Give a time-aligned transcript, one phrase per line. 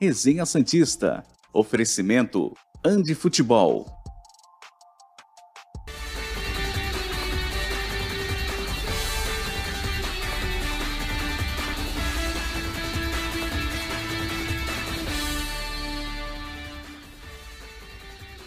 [0.00, 1.24] Resenha Santista.
[1.52, 2.54] Oferecimento
[2.84, 3.84] Andi Futebol.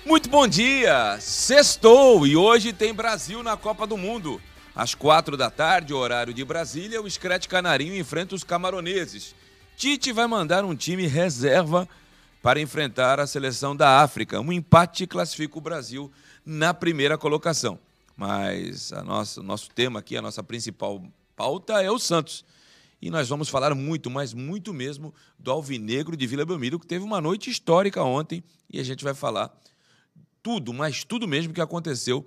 [0.06, 1.18] Muito bom dia!
[1.20, 4.42] Sextou e hoje tem Brasil na Copa do Mundo.
[4.74, 9.36] Às quatro da tarde, horário de Brasília, o Screte Canarinho enfrenta os camaroneses.
[9.82, 11.90] Tite vai mandar um time reserva
[12.40, 14.40] para enfrentar a seleção da África.
[14.40, 16.12] Um empate classifica o Brasil
[16.46, 17.80] na primeira colocação.
[18.16, 21.04] Mas a nossa, nosso tema aqui, a nossa principal
[21.36, 22.46] pauta é o Santos.
[23.02, 27.04] E nós vamos falar muito, mas muito mesmo, do Alvinegro de Vila Belmiro, que teve
[27.04, 28.44] uma noite histórica ontem.
[28.72, 29.52] E a gente vai falar
[30.44, 32.24] tudo, mas tudo mesmo que aconteceu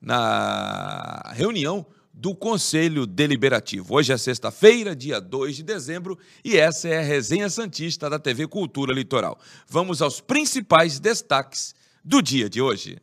[0.00, 3.96] na reunião do Conselho Deliberativo.
[3.96, 8.46] Hoje é sexta-feira, dia 2 de dezembro, e essa é a resenha Santista da TV
[8.46, 9.36] Cultura Litoral.
[9.68, 12.98] Vamos aos principais destaques do dia de hoje.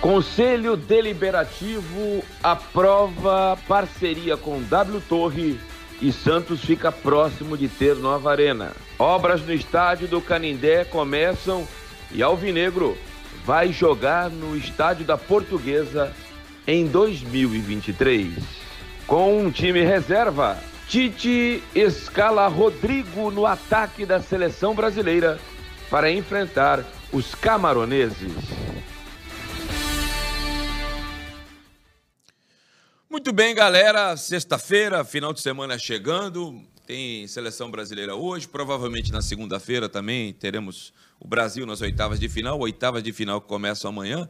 [0.00, 5.58] Conselho Deliberativo aprova parceria com W Torre
[6.02, 8.72] e Santos fica próximo de ter nova arena.
[8.98, 11.66] Obras no estádio do Canindé começam
[12.12, 12.98] e Alvinegro
[13.44, 16.12] vai jogar no estádio da Portuguesa
[16.66, 18.34] em 2023.
[19.06, 25.38] Com um time reserva, Tite escala Rodrigo no ataque da seleção brasileira
[25.90, 28.32] para enfrentar os camaroneses.
[33.10, 34.16] Muito bem, galera.
[34.16, 36.60] Sexta-feira, final de semana chegando.
[36.86, 38.46] Tem seleção brasileira hoje.
[38.46, 42.58] Provavelmente na segunda-feira também teremos o Brasil nas oitavas de final.
[42.60, 44.28] Oitavas de final que começam amanhã.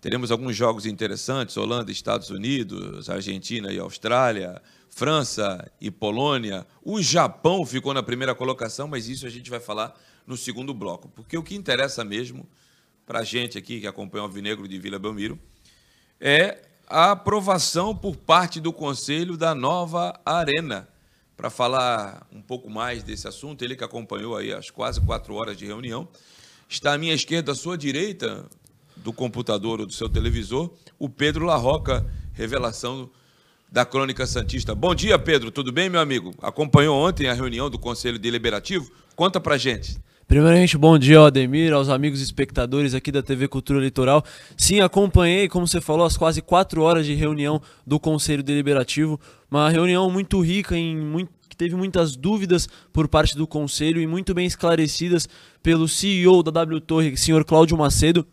[0.00, 6.66] Teremos alguns jogos interessantes: Holanda, Estados Unidos, Argentina e Austrália, França e Polônia.
[6.82, 9.94] O Japão ficou na primeira colocação, mas isso a gente vai falar
[10.26, 11.10] no segundo bloco.
[11.10, 12.48] Porque o que interessa mesmo
[13.04, 15.38] para a gente aqui que acompanha o Alvinegro de Vila Belmiro
[16.18, 20.88] é a aprovação por parte do Conselho da nova Arena.
[21.38, 25.56] Para falar um pouco mais desse assunto, ele que acompanhou aí as quase quatro horas
[25.56, 26.08] de reunião,
[26.68, 28.44] está à minha esquerda, à sua direita,
[28.96, 33.08] do computador ou do seu televisor, o Pedro Larroca, revelação
[33.70, 34.74] da Crônica Santista.
[34.74, 35.52] Bom dia, Pedro.
[35.52, 36.34] Tudo bem, meu amigo?
[36.42, 38.90] Acompanhou ontem a reunião do Conselho Deliberativo?
[39.14, 39.96] Conta pra gente.
[40.28, 44.22] Primeiramente, bom dia Ademir, aos amigos espectadores aqui da TV Cultura Litoral.
[44.58, 49.18] Sim, acompanhei, como você falou, as quase quatro horas de reunião do Conselho Deliberativo.
[49.50, 54.06] Uma reunião muito rica, em muito, que teve muitas dúvidas por parte do Conselho e
[54.06, 55.26] muito bem esclarecidas
[55.62, 58.26] pelo CEO da W Torre, senhor Cláudio Macedo.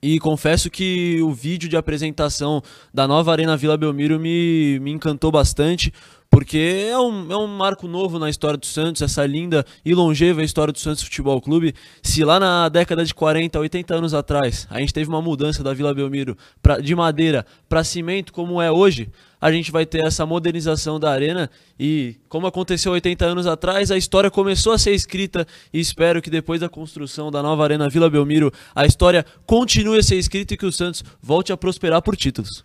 [0.00, 2.62] E confesso que o vídeo de apresentação
[2.94, 5.92] da nova Arena Vila Belmiro me, me encantou bastante
[6.30, 10.42] porque é um, é um marco novo na história do Santos, essa linda e longeva
[10.42, 11.74] história do Santos Futebol Clube.
[12.02, 15.72] Se lá na década de 40, 80 anos atrás, a gente teve uma mudança da
[15.72, 20.26] Vila Belmiro pra, de madeira para cimento, como é hoje, a gente vai ter essa
[20.26, 25.46] modernização da arena e, como aconteceu 80 anos atrás, a história começou a ser escrita
[25.72, 30.02] e espero que depois da construção da nova Arena Vila Belmiro, a história continue a
[30.02, 32.64] ser escrita e que o Santos volte a prosperar por títulos.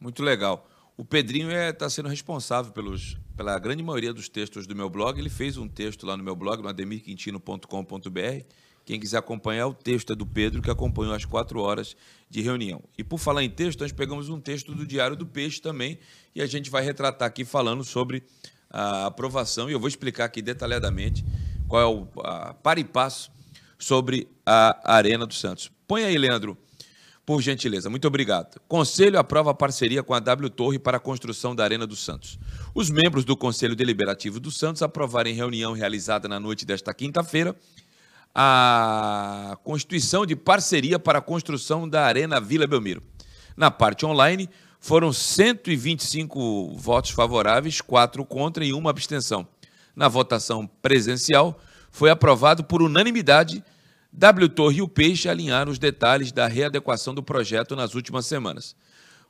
[0.00, 0.66] Muito legal.
[0.96, 4.88] O Pedrinho está é, tá sendo responsável pelos, pela grande maioria dos textos do meu
[4.88, 5.18] blog.
[5.18, 8.44] Ele fez um texto lá no meu blog, no ademirquintino.com.br.
[8.84, 11.96] Quem quiser acompanhar, o texto é do Pedro, que acompanhou as quatro horas
[12.30, 12.82] de reunião.
[12.96, 15.98] E por falar em texto, nós pegamos um texto do Diário do Peixe também,
[16.34, 18.22] e a gente vai retratar aqui falando sobre
[18.70, 21.24] a aprovação, e eu vou explicar aqui detalhadamente
[21.66, 22.06] qual é o
[22.62, 23.32] par e passo
[23.78, 25.70] sobre a Arena do Santos.
[25.88, 26.56] Põe aí, Leandro,
[27.26, 28.60] por gentileza, muito obrigado.
[28.68, 32.38] Conselho aprova a parceria com a W Torre para a construção da Arena do Santos.
[32.74, 37.56] Os membros do Conselho Deliberativo do Santos aprovaram em reunião realizada na noite desta quinta-feira
[38.34, 43.02] a constituição de parceria para a construção da Arena Vila Belmiro.
[43.56, 49.46] Na parte online, foram 125 votos favoráveis, 4 contra e uma abstenção.
[49.94, 51.58] Na votação presencial,
[51.90, 53.64] foi aprovado por unanimidade
[54.16, 58.76] W Torre e o Peixe alinharam os detalhes da readequação do projeto nas últimas semanas.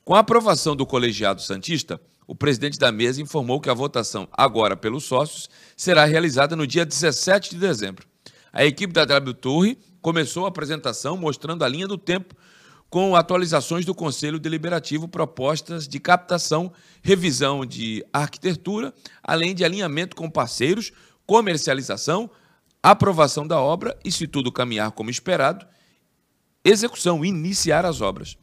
[0.05, 4.77] Com a aprovação do colegiado Santista, o presidente da mesa informou que a votação, agora
[4.77, 8.07] pelos sócios, será realizada no dia 17 de dezembro.
[8.53, 12.35] A equipe da W Torre começou a apresentação mostrando a linha do tempo
[12.91, 16.71] com atualizações do Conselho Deliberativo, propostas de captação,
[17.03, 18.93] revisão de arquitetura,
[19.23, 20.93] além de alinhamento com parceiros,
[21.27, 22.31] comercialização,
[22.91, 25.67] aprovação da obra e, se tudo caminhar como esperado,
[26.63, 28.37] execução, iniciar as obras.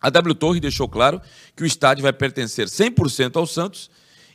[0.00, 1.20] A W Torre deixou claro
[1.54, 3.90] que o estádio vai pertencer 100% ao Santos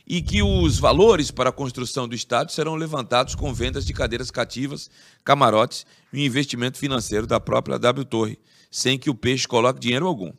[0.06, 4.30] e que os valores para a construção do estádio serão levantados com vendas de cadeiras
[4.30, 4.88] cativas,
[5.24, 8.38] camarotes e investimento financeiro da própria W Torre,
[8.70, 10.32] sem que o peixe coloque dinheiro algum.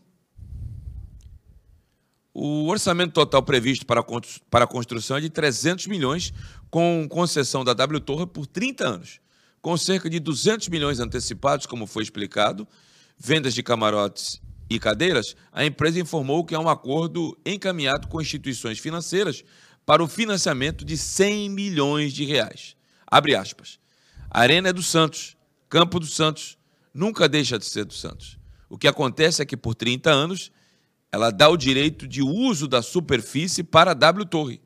[2.33, 6.33] O orçamento total previsto para a construção é de 300 milhões,
[6.69, 9.19] com concessão da W Torre por 30 anos,
[9.61, 12.67] com cerca de 200 milhões antecipados, como foi explicado,
[13.17, 18.79] vendas de camarotes e cadeiras, a empresa informou que há um acordo encaminhado com instituições
[18.79, 19.43] financeiras
[19.85, 22.75] para o financiamento de 100 milhões de reais.
[23.07, 23.79] Abre aspas.
[24.29, 25.35] Arena é do Santos,
[25.67, 26.57] campo do Santos,
[26.93, 28.37] nunca deixa de ser do Santos.
[28.69, 30.51] O que acontece é que por 30 anos
[31.11, 34.61] ela dá o direito de uso da superfície para a W Torre.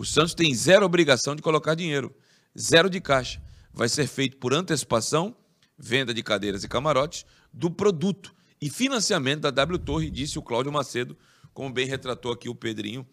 [0.00, 2.10] O Santos tem zero obrigação de colocar dinheiro,
[2.58, 3.38] zero de caixa.
[3.70, 5.36] Vai ser feito por antecipação,
[5.76, 10.72] venda de cadeiras e camarotes, do produto e financiamento da W Torre, disse o Cláudio
[10.72, 11.18] Macedo,
[11.52, 13.06] como bem retratou aqui o Pedrinho,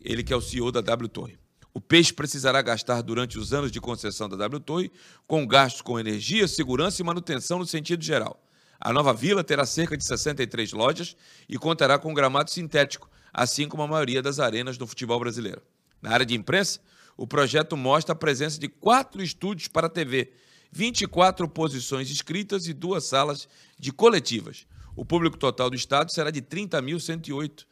[0.00, 1.38] ele que é o CEO da W Torre.
[1.74, 4.90] O peixe precisará gastar durante os anos de concessão da W Torre
[5.26, 8.42] com gastos com energia, segurança e manutenção no sentido geral.
[8.80, 11.14] A nova vila terá cerca de 63 lojas
[11.46, 15.60] e contará com gramado sintético, assim como a maioria das arenas do futebol brasileiro.
[16.04, 16.80] Na área de imprensa,
[17.16, 20.34] o projeto mostra a presença de quatro estúdios para TV,
[20.70, 23.48] 24 posições escritas e duas salas
[23.78, 24.66] de coletivas.
[24.94, 27.64] O público total do estado será de 30.108,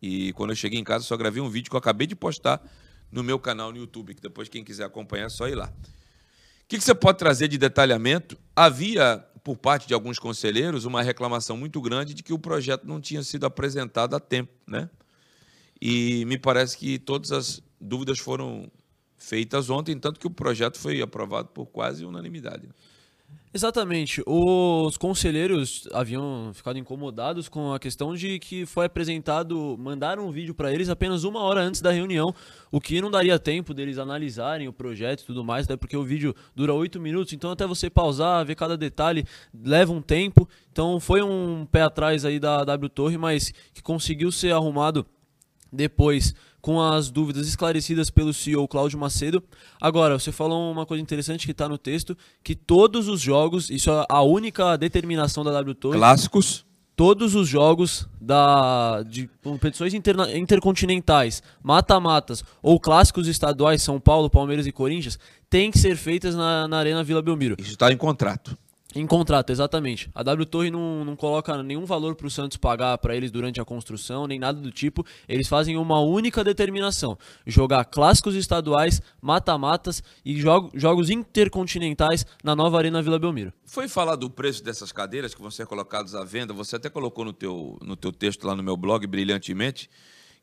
[0.01, 2.63] E quando eu cheguei em casa, só gravei um vídeo que eu acabei de postar
[3.11, 5.67] no meu canal no YouTube, que depois quem quiser acompanhar é só ir lá.
[5.67, 8.39] O que, que você pode trazer de detalhamento?
[8.55, 13.01] Havia, por parte de alguns conselheiros, uma reclamação muito grande de que o projeto não
[13.01, 14.89] tinha sido apresentado a tempo, né?
[15.83, 18.71] E me parece que todas as dúvidas foram
[19.21, 22.69] feitas ontem, tanto que o projeto foi aprovado por quase unanimidade.
[23.53, 24.23] Exatamente.
[24.27, 30.55] Os conselheiros haviam ficado incomodados com a questão de que foi apresentado, mandaram um vídeo
[30.55, 32.33] para eles apenas uma hora antes da reunião,
[32.71, 36.05] o que não daria tempo deles analisarem o projeto e tudo mais, até porque o
[36.05, 40.49] vídeo dura oito minutos, então até você pausar, ver cada detalhe, leva um tempo.
[40.71, 45.05] Então foi um pé atrás aí da W Torre, mas que conseguiu ser arrumado
[45.73, 49.43] depois com as dúvidas esclarecidas pelo CEO Cláudio Macedo.
[49.81, 53.91] Agora, você falou uma coisa interessante que está no texto, que todos os jogos, isso
[53.91, 55.99] é a única determinação da W Torre.
[55.99, 56.65] Clássicos.
[56.95, 64.67] Todos os jogos da, de competições interna, intercontinentais, mata-matas ou clássicos estaduais, São Paulo, Palmeiras
[64.67, 67.57] e Corinthians, têm que ser feitas na, na Arena Vila Belmiro.
[67.59, 68.55] Isso está em contrato.
[68.95, 70.11] Em contrato, exatamente.
[70.13, 73.61] A W Torre não, não coloca nenhum valor para o Santos pagar para eles durante
[73.61, 75.07] a construção, nem nada do tipo.
[75.29, 77.17] Eles fazem uma única determinação:
[77.47, 83.53] jogar clássicos estaduais, mata-matas e jogo, jogos intercontinentais na nova Arena Vila Belmiro.
[83.65, 86.53] Foi falado o preço dessas cadeiras que vão ser colocadas à venda.
[86.53, 89.89] Você até colocou no teu, no teu texto lá no meu blog, brilhantemente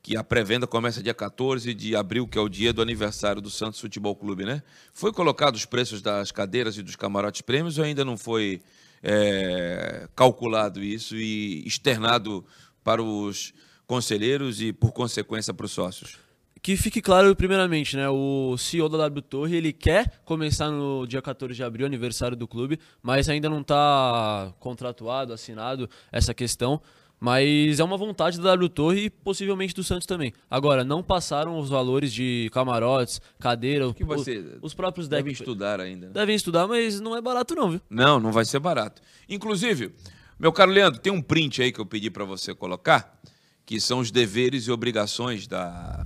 [0.08, 3.50] que a pré-venda começa dia 14 de abril, que é o dia do aniversário do
[3.50, 4.64] Santos Futebol Clube, né?
[4.94, 8.62] Foi colocado os preços das cadeiras e dos camarotes prêmios ou ainda não foi
[9.04, 12.46] é, calculado isso e externado
[12.86, 13.54] para os
[13.86, 16.18] conselheiros e, por consequência, para os sócios?
[16.62, 18.08] Que fique claro, primeiramente, né?
[18.08, 22.48] O CEO da W Torre ele quer começar no dia 14 de abril, aniversário do
[22.48, 26.82] clube, mas ainda não está contratuado, assinado essa questão.
[27.20, 30.34] Mas é uma vontade da W Torre e possivelmente do Santos também.
[30.50, 36.08] Agora, não passaram os valores de camarotes, cadeira, que você os próprios devem estudar ainda.
[36.08, 36.14] Né?
[36.14, 37.82] Devem estudar, mas não é barato não, viu?
[37.90, 39.02] Não, não vai ser barato.
[39.28, 39.92] Inclusive,
[40.40, 43.20] Meu caro Leandro, tem um print aí que eu pedi para você colocar,
[43.66, 46.06] que são os deveres e obrigações da,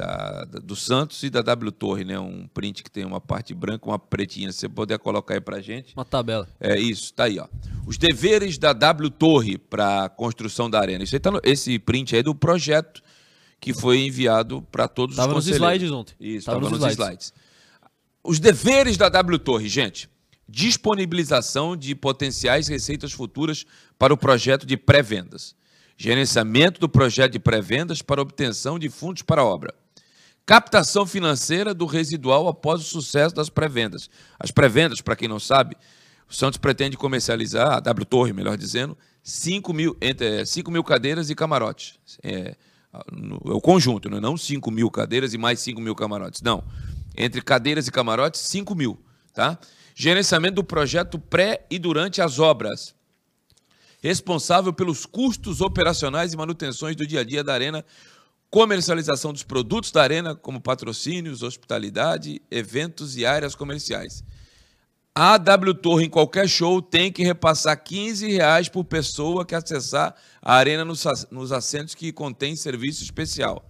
[0.00, 2.18] da, da, do Santos e da W Torre, né?
[2.18, 4.50] Um print que tem uma parte branca, uma pretinha.
[4.50, 5.94] Se você puder colocar aí pra gente.
[5.94, 6.48] Uma tabela.
[6.58, 7.46] É isso, tá aí, ó.
[7.86, 11.04] Os deveres da W Torre para construção da arena.
[11.04, 13.02] Isso aí tá no, esse print aí é do projeto
[13.60, 15.60] que foi enviado para todos tava os conselheiros.
[15.60, 16.14] Tava nos slides ontem.
[16.18, 16.98] Isso, estava nos, nos slides.
[16.98, 17.34] slides.
[18.24, 20.08] Os deveres da W Torre, gente.
[20.48, 23.66] Disponibilização de potenciais receitas futuras
[23.98, 25.54] para o projeto de pré-vendas.
[25.96, 29.74] Gerenciamento do projeto de pré-vendas para obtenção de fundos para a obra
[30.50, 34.10] captação financeira do residual após o sucesso das pré-vendas.
[34.36, 35.76] As pré-vendas, para quem não sabe,
[36.28, 41.30] o Santos pretende comercializar, a W Torre, melhor dizendo, 5 mil, entre, 5 mil cadeiras
[41.30, 42.00] e camarotes.
[42.20, 42.56] É,
[43.12, 46.42] no, é o conjunto, não 5 mil cadeiras e mais 5 mil camarotes.
[46.42, 46.64] Não.
[47.16, 48.98] Entre cadeiras e camarotes, 5 mil.
[49.32, 49.56] Tá?
[49.94, 52.92] Gerenciamento do projeto pré e durante as obras.
[54.02, 57.84] Responsável pelos custos operacionais e manutenções do dia a dia da Arena
[58.50, 64.24] comercialização dos produtos da arena, como patrocínios, hospitalidade, eventos e áreas comerciais.
[65.14, 70.14] A W Torre, em qualquer show, tem que repassar 15 reais por pessoa que acessar
[70.42, 73.68] a arena nos, nos assentos que contém serviço especial.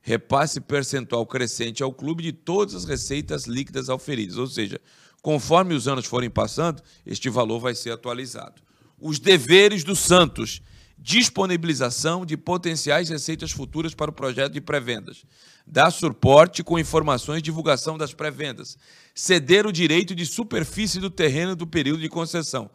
[0.00, 4.38] Repasse percentual crescente ao clube de todas as receitas líquidas auferidas.
[4.38, 4.80] Ou seja,
[5.20, 8.62] conforme os anos forem passando, este valor vai ser atualizado.
[9.00, 10.62] Os deveres do Santos
[11.06, 15.24] disponibilização de potenciais receitas futuras para o projeto de pré-vendas,
[15.64, 18.76] dar suporte com informações e divulgação das pré-vendas,
[19.14, 22.68] ceder o direito de superfície do terreno do período de concessão.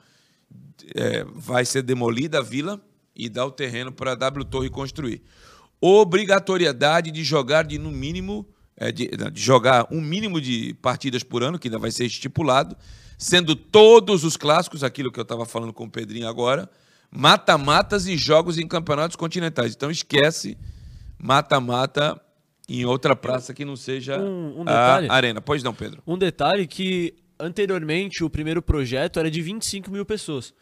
[0.96, 2.82] É, vai ser demolida a vila
[3.14, 5.22] e dar o terreno para a W Torre construir.
[5.82, 8.48] Obrigatoriedade de jogar de no mínimo
[8.78, 12.78] é, de, de jogar um mínimo de partidas por ano, que ainda vai ser estipulado,
[13.18, 16.70] sendo todos os clássicos, aquilo que eu estava falando com o Pedrinho agora,
[17.12, 19.74] mata-matas e jogos em campeonatos continentais.
[19.76, 20.58] Então esquece
[21.20, 22.20] mata-mata
[22.70, 25.42] em outra praça que não seja um, um a arena.
[25.42, 26.02] Pois não, Pedro.
[26.08, 30.54] Um detalhe que anteriormente o primeiro projeto era de 25 mil pessoas.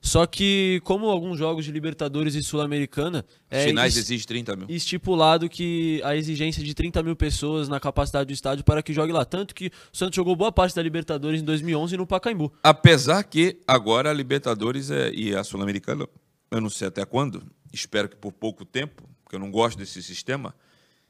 [0.00, 3.24] Só que, como alguns jogos de Libertadores e Sul-Americana.
[3.50, 4.66] É finais exige 30 mil.
[4.68, 9.12] Estipulado que a exigência de 30 mil pessoas na capacidade do estádio para que jogue
[9.12, 9.24] lá.
[9.24, 12.52] Tanto que o Santos jogou boa parte da Libertadores em 2011 no Pacaembu.
[12.62, 16.06] Apesar que agora a Libertadores é, e a Sul-Americana,
[16.50, 20.02] eu não sei até quando, espero que por pouco tempo, porque eu não gosto desse
[20.02, 20.54] sistema,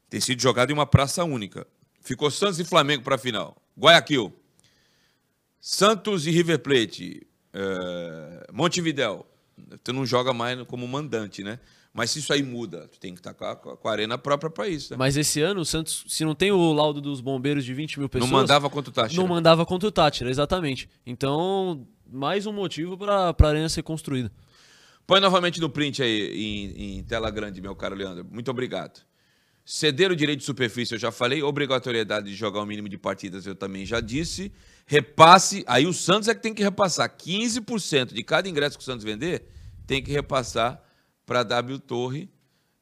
[0.08, 1.66] tem sido jogado em uma praça única.
[2.00, 3.56] Ficou Santos e Flamengo para a final.
[3.78, 4.32] Guayaquil.
[5.60, 7.27] Santos e River Plate
[7.58, 9.26] é, Montevidéu,
[9.82, 11.58] tu não joga mais como mandante, né?
[11.92, 14.16] Mas se isso aí muda, tu tem que estar tá com a, com a arena
[14.16, 14.92] própria para isso.
[14.92, 14.96] Né?
[14.96, 18.08] Mas esse ano, o Santos, se não tem o laudo dos bombeiros de 20 mil
[18.08, 18.30] pessoas.
[18.30, 19.20] Não mandava contra o Tátira.
[19.20, 20.88] Não mandava contra o Tátira, exatamente.
[21.04, 24.30] Então, mais um motivo para a arena ser construída.
[25.06, 28.26] Põe novamente no print aí, em, em tela grande, meu caro Leandro.
[28.30, 29.00] Muito obrigado.
[29.70, 31.42] Ceder o direito de superfície, eu já falei.
[31.42, 34.50] Obrigatoriedade de jogar o mínimo de partidas, eu também já disse.
[34.86, 37.14] Repasse, aí o Santos é que tem que repassar.
[37.14, 39.44] 15% de cada ingresso que o Santos vender
[39.86, 40.82] tem que repassar
[41.26, 42.30] para a W Torre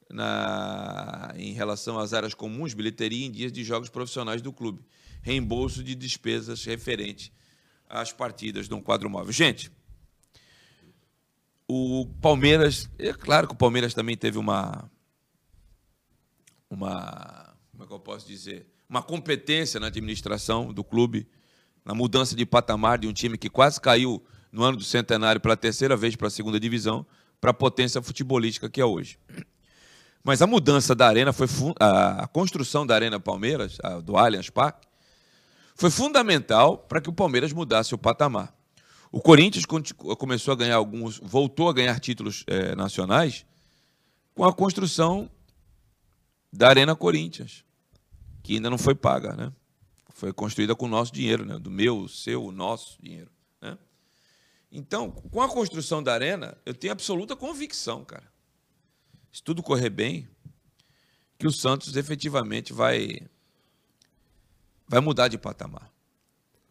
[0.09, 4.81] na, em relação às áreas comuns, bilheteria em dias de jogos profissionais do clube.
[5.23, 7.33] Reembolso de despesas referente
[7.89, 9.33] às partidas de um quadro móvel.
[9.33, 9.73] Gente,
[11.67, 14.89] o Palmeiras, é claro que o Palmeiras também teve uma
[16.71, 21.29] uma, como é que eu posso dizer, uma competência na administração do clube,
[21.85, 25.57] na mudança de patamar de um time que quase caiu no ano do centenário pela
[25.57, 27.07] terceira vez para a segunda divisão,
[27.41, 29.19] para a potência futebolística que é hoje.
[30.25, 31.47] Mas a mudança da arena foi
[31.79, 34.87] a construção da Arena Palmeiras, do Allianz Parque,
[35.77, 38.53] foi fundamental para que o Palmeiras mudasse o patamar.
[39.13, 39.65] O Corinthians
[40.19, 43.47] começou a ganhar alguns, voltou a ganhar títulos é, nacionais
[44.35, 45.31] com a construção
[46.57, 47.65] da Arena Corinthians,
[48.43, 49.53] que ainda não foi paga, né?
[50.11, 51.59] Foi construída com o nosso dinheiro, né?
[51.59, 53.77] Do meu, seu, nosso dinheiro, né?
[54.73, 58.27] Então, com a construção da arena, eu tenho absoluta convicção, cara.
[59.31, 60.27] Se tudo correr bem,
[61.39, 63.21] que o Santos efetivamente vai
[64.89, 65.93] vai mudar de patamar,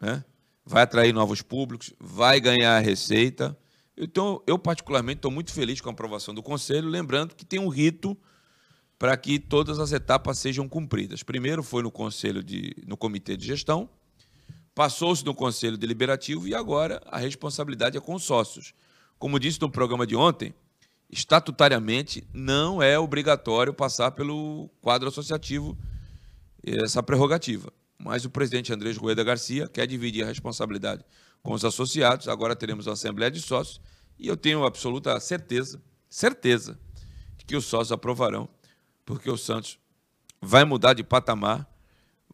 [0.02, 0.24] né?
[0.66, 3.56] Vai atrair novos públicos, vai ganhar receita.
[3.96, 7.68] Então, eu particularmente estou muito feliz com a aprovação do conselho, lembrando que tem um
[7.68, 8.18] rito
[8.98, 11.24] para que todas as etapas sejam cumpridas.
[11.24, 13.90] Primeiro foi no conselho de, no comitê de gestão,
[14.74, 18.74] passou-se no conselho deliberativo e agora a responsabilidade é com os sócios.
[19.18, 20.54] Como disse no programa de ontem,
[21.10, 25.78] estatutariamente não é obrigatório passar pelo quadro associativo
[26.64, 27.72] essa prerrogativa.
[27.98, 31.06] Mas o presidente Andrés Rueda Garcia quer dividir a responsabilidade
[31.42, 32.28] com os associados.
[32.28, 33.80] Agora teremos a Assembleia de Sócios
[34.20, 36.78] E eu tenho absoluta certeza, certeza,
[37.38, 38.50] de que os sócios aprovarão,
[39.06, 39.80] porque o Santos
[40.42, 41.70] vai mudar de patamar,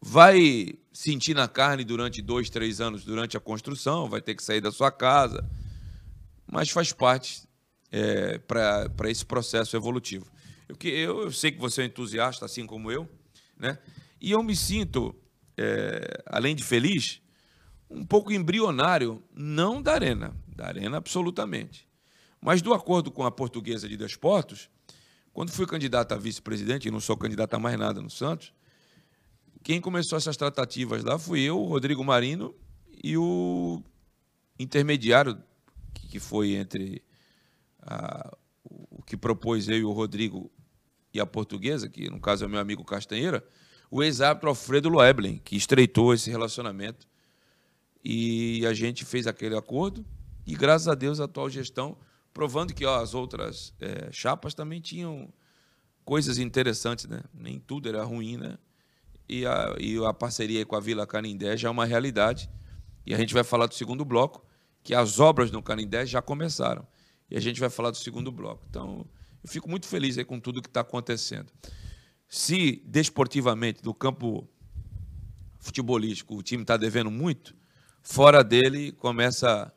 [0.00, 4.60] vai sentir na carne durante dois, três anos durante a construção, vai ter que sair
[4.60, 5.48] da sua casa,
[6.50, 7.46] mas faz parte
[7.90, 10.26] é, para esse processo evolutivo.
[10.68, 13.08] Eu, eu, eu, sei que você é entusiasta, assim como eu,
[13.58, 13.78] né?
[14.20, 15.14] e eu me sinto,
[15.56, 17.20] é, além de feliz,
[17.88, 21.86] um pouco embrionário, não da Arena, da Arena absolutamente,
[22.40, 24.68] mas do acordo com a portuguesa de desportos,
[25.32, 28.52] quando fui candidato a vice-presidente, e não sou candidato a mais nada no Santos,
[29.62, 32.54] quem começou essas tratativas lá fui eu, o Rodrigo Marino
[33.02, 33.82] e o
[34.58, 35.42] intermediário
[35.94, 37.02] que foi entre
[37.80, 40.50] a, o que propôs eu e o Rodrigo
[41.14, 43.44] e a portuguesa, que no caso é meu amigo Castanheira,
[43.90, 47.06] o ex-árbitro Alfredo Loeblen, que estreitou esse relacionamento.
[48.04, 50.04] E a gente fez aquele acordo
[50.46, 51.96] e, graças a Deus, a atual gestão,
[52.32, 55.32] provando que ó, as outras é, chapas também tinham
[56.04, 57.22] coisas interessantes, né?
[57.32, 58.58] Nem tudo era ruim, né?
[59.28, 62.50] E a, e a parceria com a Vila Canindé já é uma realidade.
[63.06, 64.44] E a gente vai falar do segundo bloco,
[64.82, 66.86] que as obras no Canindé já começaram.
[67.30, 68.64] E a gente vai falar do segundo bloco.
[68.68, 69.06] Então,
[69.42, 71.50] eu fico muito feliz aí com tudo que está acontecendo.
[72.28, 74.48] Se desportivamente, do campo
[75.58, 77.54] futebolístico, o time está devendo muito,
[78.02, 79.72] fora dele começa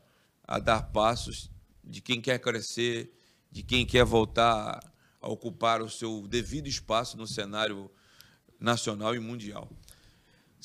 [0.48, 1.52] a dar passos
[1.86, 3.12] de quem quer crescer,
[3.52, 4.80] de quem quer voltar
[5.22, 7.90] a ocupar o seu devido espaço no cenário
[8.60, 9.70] nacional e mundial.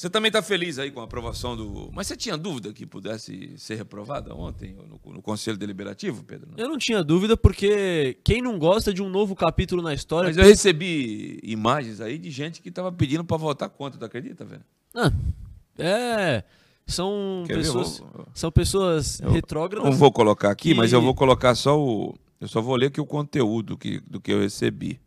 [0.01, 1.91] Você também está feliz aí com a aprovação do.
[1.93, 6.53] Mas você tinha dúvida que pudesse ser reprovada ontem no, no, Conselho Deliberativo, Pedro?
[6.57, 10.29] Eu não tinha dúvida, porque quem não gosta de um novo capítulo na história.
[10.29, 14.43] Mas eu recebi imagens aí de gente que estava pedindo para votar contra, tu acredita,
[14.43, 14.65] velho?
[14.95, 15.13] Ah,
[15.79, 16.45] é.
[16.91, 18.27] São Quer pessoas, vou...
[18.35, 19.89] são pessoas eu retrógradas.
[19.89, 20.75] Não vou colocar aqui, que...
[20.75, 22.15] mas eu vou colocar só o.
[22.41, 25.01] Eu só vou ler aqui o conteúdo que, do que eu recebi.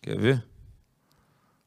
[0.00, 0.44] Quer ver?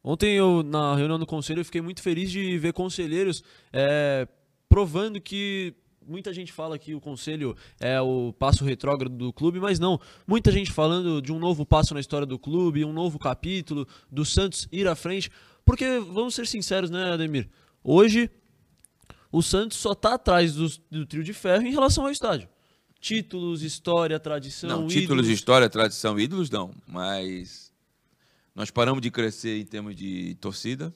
[0.04, 3.43] Ontem, eu, na reunião do conselho, eu fiquei muito feliz de ver conselheiros
[3.74, 4.28] é,
[4.69, 5.74] provando que
[6.08, 10.00] muita gente fala que o conselho é o passo retrógrado do clube, mas não.
[10.28, 14.24] Muita gente falando de um novo passo na história do clube, um novo capítulo, do
[14.24, 15.32] Santos ir à frente.
[15.63, 17.50] Porque, vamos ser sinceros, né, Ademir?
[17.84, 18.30] Hoje,
[19.36, 22.48] o Santos só está atrás do, do trio de ferro em relação ao estádio.
[23.02, 24.69] Títulos, história, tradição.
[24.69, 25.28] Não, títulos, ídolos.
[25.28, 26.74] história, tradição, ídolos não.
[26.88, 27.69] Mas
[28.56, 30.95] nós paramos de crescer em termos de torcida.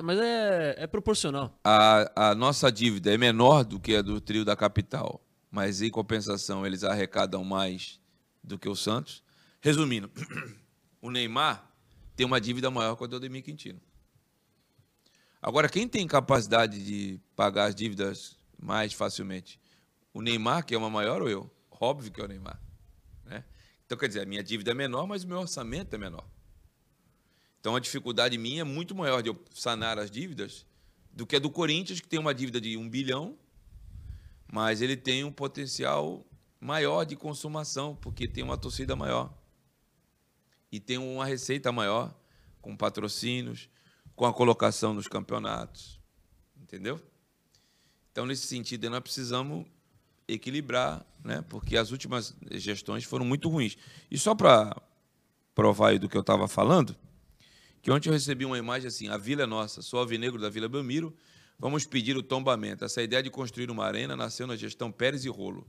[0.00, 1.58] Mas é, é proporcional.
[1.64, 5.20] A, a nossa dívida é menor do que a do trio da capital.
[5.50, 7.98] Mas em compensação, eles arrecadam mais
[8.40, 9.20] do que o Santos.
[9.60, 10.08] Resumindo,
[11.02, 11.68] o Neymar
[12.14, 13.80] tem uma dívida maior que a do Ademir Quintino.
[15.46, 19.60] Agora, quem tem capacidade de pagar as dívidas mais facilmente?
[20.12, 21.48] O Neymar, que é uma maior, ou eu?
[21.70, 22.60] Óbvio que é o Neymar.
[23.24, 23.44] Né?
[23.86, 26.28] Então, quer dizer, a minha dívida é menor, mas o meu orçamento é menor.
[27.60, 30.66] Então, a dificuldade minha é muito maior de eu sanar as dívidas
[31.12, 33.38] do que a do Corinthians, que tem uma dívida de um bilhão,
[34.52, 36.26] mas ele tem um potencial
[36.58, 39.32] maior de consumação, porque tem uma torcida maior.
[40.72, 42.12] E tem uma receita maior,
[42.60, 43.68] com patrocínios,
[44.16, 46.00] com a colocação nos campeonatos.
[46.60, 47.00] Entendeu?
[48.10, 49.66] Então, nesse sentido, nós precisamos
[50.26, 51.44] equilibrar, né?
[51.48, 53.76] porque as últimas gestões foram muito ruins.
[54.10, 54.74] E só para
[55.54, 56.96] provar do que eu estava falando,
[57.82, 60.68] que ontem eu recebi uma imagem assim, a vila é nossa, sou alvinegro da Vila
[60.68, 61.14] Belmiro,
[61.58, 62.84] vamos pedir o tombamento.
[62.84, 65.66] Essa ideia de construir uma arena nasceu na gestão Pérez e Rolo.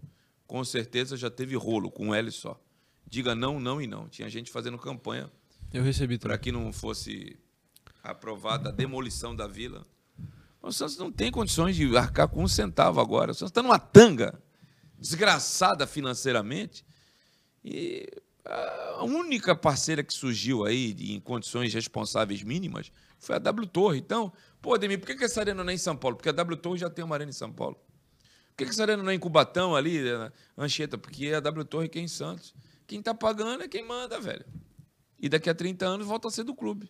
[0.48, 2.60] Com certeza já teve rolo, com um L só.
[3.06, 4.08] Diga não, não e não.
[4.08, 5.30] Tinha gente fazendo campanha.
[5.74, 7.38] Eu recebi Para que não fosse
[8.12, 9.86] aprovada a demolição da vila.
[10.62, 13.32] O Santos não tem condições de arcar com um centavo agora.
[13.32, 14.41] O Santos está numa tanga,
[14.98, 16.86] desgraçada financeiramente.
[17.63, 18.08] E
[18.46, 24.00] a única parceira que surgiu aí em condições responsáveis mínimas foi a W Torre.
[24.00, 26.17] Então, pô, Ademir, por que essa arena não é em São Paulo?
[26.17, 27.76] Porque a W Torre já tem uma arena em São Paulo.
[28.56, 30.02] Por que essa arena não é em Cubatão ali,
[30.56, 30.98] na Anchieta?
[30.98, 32.54] Porque a W Torre que é em Santos.
[32.86, 34.46] Quem está pagando é quem manda, velho.
[35.20, 36.89] E daqui a 30 anos volta a ser do clube.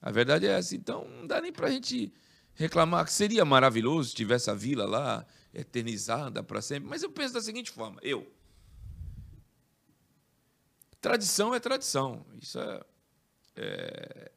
[0.00, 0.74] A verdade é essa.
[0.74, 2.12] Então, não dá nem para a gente
[2.54, 6.88] reclamar que seria maravilhoso se tivesse a vila lá eternizada para sempre.
[6.88, 8.30] Mas eu penso da seguinte forma: eu.
[11.00, 12.26] Tradição é tradição.
[12.40, 12.84] Isso é,
[13.56, 14.32] é,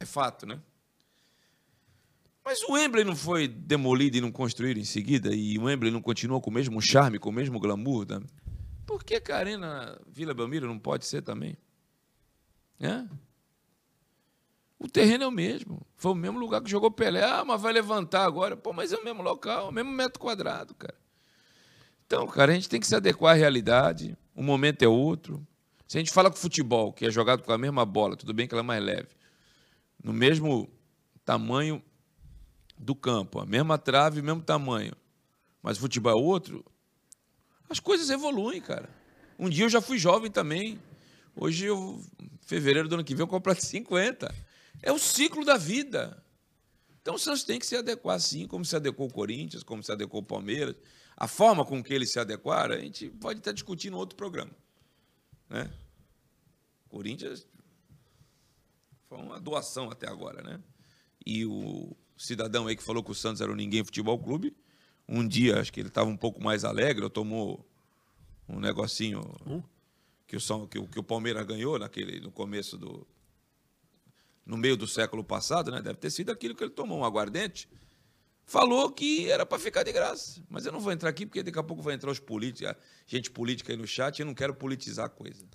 [0.00, 0.60] é fato, né?
[2.42, 5.34] Mas o Wembley não foi demolido e não construído em seguida?
[5.34, 8.06] E o Wembley não continuou com o mesmo charme, com o mesmo glamour?
[8.08, 8.20] Né?
[8.86, 11.56] Por que a Arena Vila Belmiro não pode ser também?
[12.80, 13.04] É?
[14.80, 15.86] O terreno é o mesmo.
[15.94, 17.22] Foi o mesmo lugar que jogou Pelé.
[17.22, 18.56] Ah, mas vai levantar agora.
[18.56, 20.98] Pô, mas é o mesmo local, o mesmo metro quadrado, cara.
[22.06, 24.16] Então, cara, a gente tem que se adequar à realidade.
[24.34, 25.46] O momento é outro.
[25.86, 28.48] Se a gente fala com futebol, que é jogado com a mesma bola, tudo bem
[28.48, 29.08] que ela é mais leve,
[30.02, 30.68] no mesmo
[31.24, 31.82] tamanho
[32.78, 34.94] do campo, a mesma trave, mesmo tamanho,
[35.62, 36.64] mas o futebol é outro,
[37.68, 38.88] as coisas evoluem, cara.
[39.38, 40.80] Um dia eu já fui jovem também.
[41.36, 42.00] Hoje, eu,
[42.42, 44.32] fevereiro do ano que vem, eu completo 50.
[44.82, 46.22] É o ciclo da vida.
[47.00, 49.90] Então o Santos tem que se adequar assim, como se adequou o Corinthians, como se
[49.90, 50.76] adequou o Palmeiras.
[51.16, 54.52] A forma com que eles se adequaram, a gente pode estar discutindo outro programa.
[55.48, 55.70] Né?
[56.88, 57.46] Corinthians
[59.08, 60.60] foi uma doação até agora, né?
[61.26, 64.56] E o cidadão aí que falou que o Santos era o Ninguém Futebol Clube,
[65.08, 67.68] um dia, acho que ele estava um pouco mais alegre, ou tomou
[68.48, 69.62] um negocinho hum?
[70.26, 73.06] que, o, que, o, que o Palmeiras ganhou naquele, no começo do.
[74.44, 75.80] No meio do século passado, né?
[75.80, 77.68] Deve ter sido aquilo que ele tomou, um aguardente
[78.50, 80.42] falou que era para ficar de graça.
[80.50, 82.74] Mas eu não vou entrar aqui porque daqui a pouco vai entrar os políticos,
[83.06, 85.46] gente política aí no chat, e eu não quero politizar a coisa.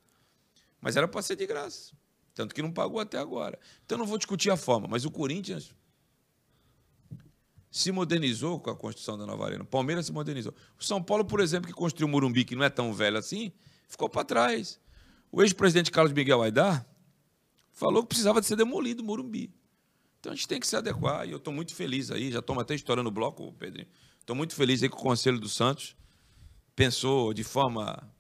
[0.80, 1.92] Mas era para ser de graça.
[2.34, 3.60] Tanto que não pagou até agora.
[3.86, 5.76] Então não vou discutir a forma, mas o Corinthians
[7.70, 9.64] se modernizou com a construção da nova arena.
[9.64, 10.54] O Palmeiras se modernizou.
[10.80, 13.52] O São Paulo, por exemplo, que construiu o Murumbi, que não é tão velho assim,
[13.90, 14.80] ficou para trás.
[15.30, 16.88] O ex-presidente Carlos Miguel Aidar
[17.76, 19.54] falou que precisava de ser demolido o Murumbi.
[20.20, 22.62] Então a gente tem que se adequar e eu estou muito feliz aí, já estamos
[22.62, 23.88] até estourando o bloco, Pedrinho.
[24.20, 25.96] Estou muito feliz aí que o Conselho do Santos
[26.76, 28.12] pensou de forma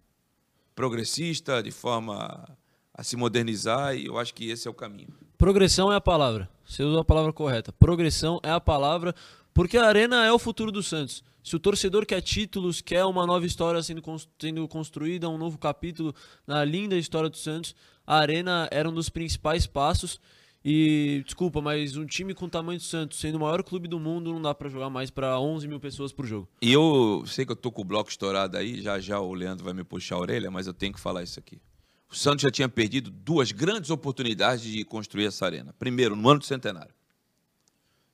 [0.75, 2.47] progressista, de forma
[2.93, 5.09] a se modernizar e eu acho que esse é o caminho.
[5.37, 6.49] Progressão é a palavra.
[6.65, 7.71] Você usou a palavra correta.
[7.73, 9.15] Progressão é a palavra,
[9.53, 11.23] porque a Arena é o futuro do Santos.
[11.43, 14.01] Se o torcedor quer títulos, quer uma nova história sendo,
[14.39, 16.13] sendo construída, um novo capítulo
[16.47, 20.19] na linda história do Santos, a Arena era um dos principais passos.
[20.67, 23.99] E, desculpa, mas um time com o tamanho do Santos, sendo o maior clube do
[23.99, 26.49] mundo, não dá para jogar mais para 11 mil pessoas por jogo.
[26.59, 29.63] E eu sei que eu tô com o bloco estourado aí, já já o Leandro
[29.63, 31.61] vai me puxar a orelha, mas eu tenho que falar isso aqui.
[32.09, 35.71] O Santos já tinha perdido duas grandes oportunidades de construir essa arena.
[35.77, 36.95] Primeiro, no ano do centenário.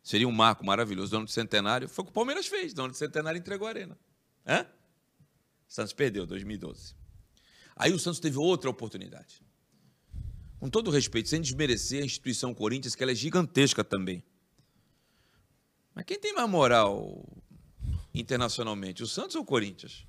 [0.03, 1.11] Seria um marco maravilhoso.
[1.13, 2.73] No ano do centenário foi o que o Palmeiras fez.
[2.73, 3.97] No ano do centenário entregou a arena.
[4.45, 4.65] Hã?
[5.69, 6.95] O Santos perdeu, 2012.
[7.77, 9.41] Aí o Santos teve outra oportunidade
[10.61, 14.23] com todo respeito, sem desmerecer a instituição Corinthians, que ela é gigantesca também.
[15.95, 17.27] Mas quem tem mais moral
[18.13, 20.05] internacionalmente, o Santos ou o Corinthians?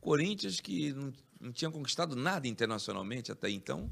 [0.00, 3.90] Corinthians que não, não tinha conquistado nada internacionalmente até então,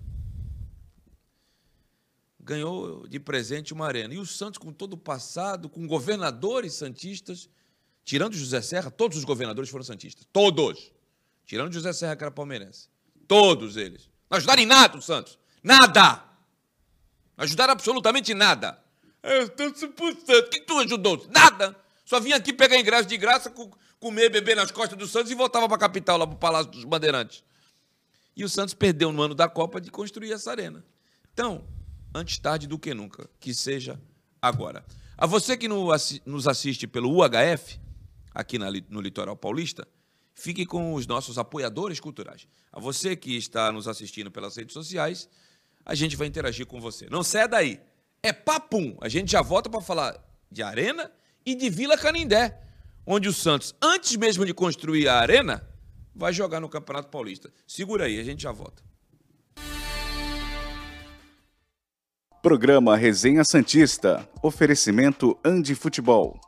[2.38, 4.14] ganhou de presente uma arena.
[4.14, 7.50] E o Santos, com todo o passado, com governadores santistas,
[8.04, 10.24] tirando José Serra, todos os governadores foram santistas.
[10.32, 10.92] Todos!
[11.44, 12.88] Tirando José Serra, que era palmeirense.
[13.26, 14.08] Todos eles.
[14.30, 15.36] Não ajudaram em nada o Santos.
[15.66, 16.22] Nada.
[17.36, 18.80] Ajudaram absolutamente nada.
[19.20, 20.46] Eu estou supostando.
[20.46, 21.26] O que tu ajudou?
[21.28, 21.74] Nada.
[22.04, 23.52] Só vinha aqui pegar ingresso de graça,
[23.98, 26.70] comer, beber nas costas do Santos e voltava para a capital, lá para o Palácio
[26.70, 27.42] dos Bandeirantes.
[28.36, 30.84] E o Santos perdeu no ano da Copa de construir essa arena.
[31.32, 31.66] Então,
[32.14, 34.00] antes tarde do que nunca, que seja
[34.40, 34.84] agora.
[35.18, 37.80] A você que nos assiste pelo UHF,
[38.32, 39.88] aqui no Litoral Paulista,
[40.32, 42.46] fique com os nossos apoiadores culturais.
[42.72, 45.28] A você que está nos assistindo pelas redes sociais,
[45.86, 47.06] a gente vai interagir com você.
[47.08, 47.80] Não sai daí.
[48.20, 48.96] É papum.
[49.00, 50.18] A gente já volta para falar
[50.50, 51.10] de Arena
[51.44, 52.60] e de Vila Canindé,
[53.06, 55.64] onde o Santos, antes mesmo de construir a Arena,
[56.12, 57.52] vai jogar no Campeonato Paulista.
[57.68, 58.82] Segura aí, a gente já volta.
[62.42, 64.28] Programa Resenha Santista.
[64.42, 66.40] Oferecimento Andi Futebol.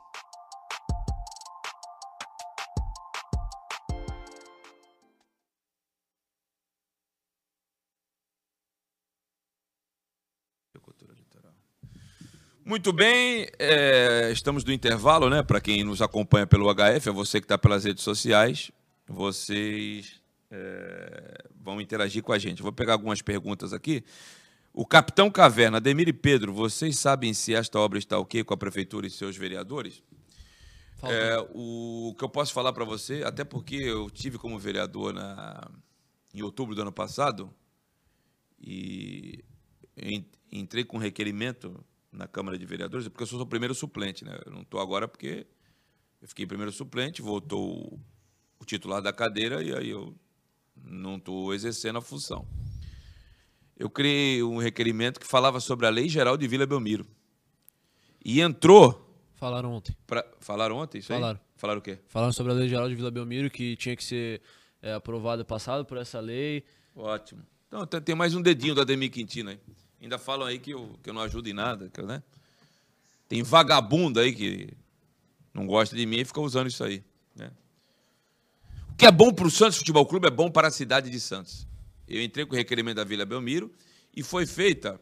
[12.69, 15.41] Muito bem, é, estamos no intervalo, né?
[15.41, 18.71] Para quem nos acompanha pelo HF, é você que está pelas redes sociais,
[19.07, 22.61] vocês é, vão interagir com a gente.
[22.61, 24.03] Vou pegar algumas perguntas aqui.
[24.71, 28.57] O Capitão Caverna, Ademir e Pedro, vocês sabem se esta obra está ok com a
[28.57, 30.03] prefeitura e seus vereadores?
[31.01, 35.71] É, o que eu posso falar para você, até porque eu tive como vereador na,
[36.35, 37.51] em outubro do ano passado
[38.61, 39.43] e
[40.51, 44.39] entrei com requerimento na Câmara de Vereadores, porque eu sou o primeiro suplente, né?
[44.45, 45.45] Eu não estou agora porque
[46.21, 47.99] eu fiquei primeiro suplente, voltou
[48.59, 50.15] o titular da cadeira e aí eu
[50.75, 52.47] não estou exercendo a função.
[53.77, 57.07] Eu criei um requerimento que falava sobre a Lei Geral de Vila Belmiro.
[58.23, 59.05] E entrou.
[59.35, 59.95] Falaram ontem.
[60.05, 60.97] Pra, falaram ontem?
[60.97, 61.39] Isso falaram.
[61.39, 61.49] Aí?
[61.55, 61.99] Falaram o quê?
[62.07, 64.41] Falaram sobre a Lei Geral de Vila Belmiro, que tinha que ser
[64.81, 66.65] é, aprovada e passada por essa lei.
[66.93, 67.41] Ótimo.
[67.67, 69.59] Então tem mais um dedinho da Demi Quintino aí.
[70.01, 72.23] Ainda falam aí que eu, que eu não ajudo em nada, que, né?
[73.27, 74.69] Tem vagabundo aí que
[75.53, 77.03] não gosta de mim e fica usando isso aí.
[77.35, 77.51] Né?
[78.97, 81.65] que é bom para o Santos Futebol Clube é bom para a cidade de Santos.
[82.07, 83.71] Eu entrei com o requerimento da Vila Belmiro
[84.15, 84.99] e foi feita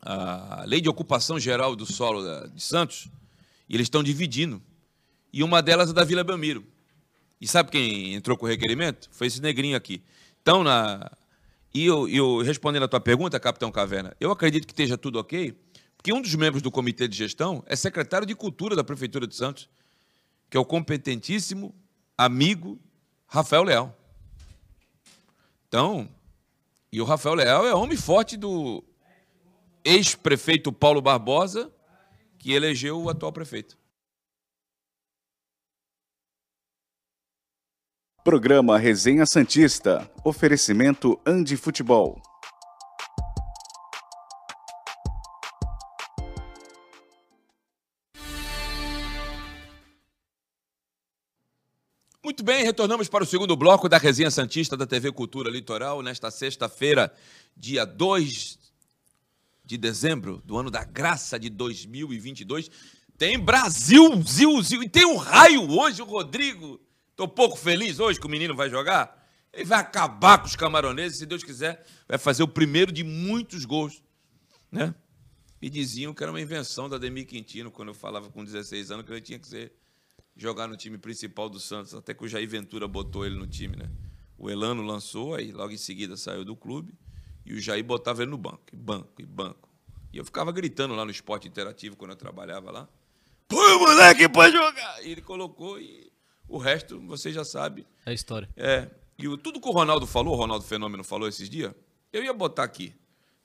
[0.00, 3.08] a lei de ocupação geral do solo de Santos,
[3.68, 4.62] e eles estão dividindo.
[5.32, 6.64] E uma delas é da Vila Belmiro.
[7.40, 9.08] E sabe quem entrou com o requerimento?
[9.12, 10.02] Foi esse negrinho aqui.
[10.42, 11.10] Então, na...
[11.74, 15.54] e eu, eu respondendo a tua pergunta, Capitão Caverna, eu acredito que esteja tudo ok,
[15.96, 19.34] porque um dos membros do comitê de gestão é secretário de Cultura da Prefeitura de
[19.34, 19.68] Santos,
[20.50, 21.74] que é o competentíssimo
[22.16, 22.78] amigo
[23.26, 23.96] Rafael Leal.
[25.68, 26.08] Então,
[26.90, 28.82] e o Rafael Leal é homem forte do
[29.84, 31.70] ex-prefeito Paulo Barbosa,
[32.38, 33.77] que elegeu o atual prefeito.
[38.28, 40.06] Programa Resenha Santista.
[40.22, 42.20] Oferecimento Andi Futebol.
[52.22, 56.30] Muito bem, retornamos para o segundo bloco da Resenha Santista da TV Cultura Litoral, nesta
[56.30, 57.10] sexta-feira,
[57.56, 58.58] dia 2
[59.64, 62.70] de dezembro do ano da graça de 2022.
[63.16, 66.78] Tem Brasil, Zil, Zil, e tem um raio hoje, o Rodrigo.
[67.18, 69.28] Estou pouco feliz hoje que o menino vai jogar.
[69.52, 73.64] Ele vai acabar com os camaroneses, se Deus quiser, vai fazer o primeiro de muitos
[73.64, 74.00] gols.
[74.70, 74.94] Né?
[75.60, 79.04] E diziam que era uma invenção da Ademir Quintino, quando eu falava com 16 anos,
[79.04, 79.72] que ele tinha que ser
[80.36, 83.74] jogar no time principal do Santos, até que o Jair Ventura botou ele no time,
[83.74, 83.90] né?
[84.38, 86.94] O Elano lançou, aí logo em seguida saiu do clube,
[87.44, 89.68] e o Jair botava ele no banco, e banco, e banco.
[90.12, 92.88] E eu ficava gritando lá no esporte interativo quando eu trabalhava lá.
[93.48, 95.04] Põe o moleque pra jogar!
[95.04, 96.07] E ele colocou e
[96.48, 97.86] o resto você já sabe.
[98.06, 98.48] É a história.
[98.56, 98.90] É.
[99.18, 101.74] E o, tudo que o Ronaldo falou, o Ronaldo Fenômeno falou esses dias,
[102.12, 102.94] eu ia botar aqui.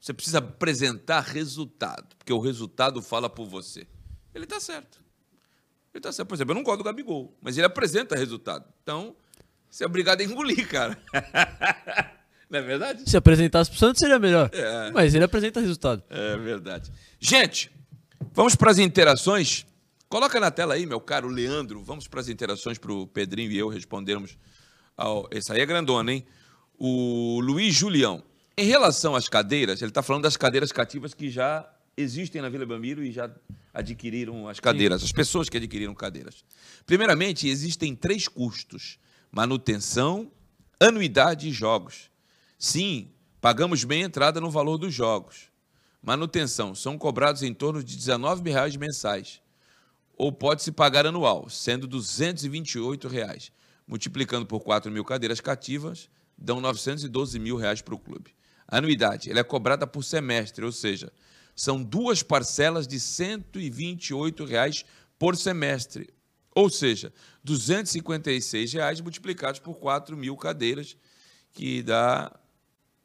[0.00, 3.86] Você precisa apresentar resultado, porque o resultado fala por você.
[4.34, 4.98] Ele está certo.
[5.94, 6.28] Ele está certo.
[6.28, 8.64] Por exemplo, eu não gosto do Gabigol, mas ele apresenta resultado.
[8.82, 9.16] Então,
[9.70, 10.98] você é obrigado a engolir, cara.
[12.50, 13.08] Não é verdade?
[13.08, 14.48] Se apresentasse pro Santos seria melhor.
[14.54, 14.90] É.
[14.90, 16.02] Mas ele apresenta resultado.
[16.08, 16.90] É verdade.
[17.20, 17.70] Gente,
[18.32, 19.66] vamos para as interações.
[20.08, 21.82] Coloca na tela aí, meu caro Leandro.
[21.82, 24.38] Vamos para as interações para o Pedrinho e eu respondermos.
[24.96, 25.28] Ao...
[25.30, 26.26] Esse aí é grandona, hein?
[26.78, 28.22] O Luiz Julião.
[28.56, 32.64] Em relação às cadeiras, ele está falando das cadeiras cativas que já existem na Vila
[32.64, 33.30] Bamiro e já
[33.74, 36.44] adquiriram as cadeiras, as pessoas que adquiriram cadeiras.
[36.86, 38.98] Primeiramente, existem três custos:
[39.30, 40.30] manutenção,
[40.80, 42.10] anuidade e jogos.
[42.58, 45.48] Sim, pagamos bem a entrada no valor dos jogos.
[46.00, 49.40] Manutenção, são cobrados em torno de 19 reais mensais.
[50.16, 53.52] Ou pode-se pagar anual, sendo 228 reais.
[53.86, 58.34] Multiplicando por 4 mil cadeiras cativas, dão 912 mil reais para o clube.
[58.66, 61.12] A anuidade ela é cobrada por semestre, ou seja,
[61.58, 64.84] são duas parcelas de 128 reais
[65.18, 66.08] por semestre.
[66.54, 70.96] Ou seja, 256 reais multiplicados por 4 mil cadeiras,
[71.52, 72.32] que dá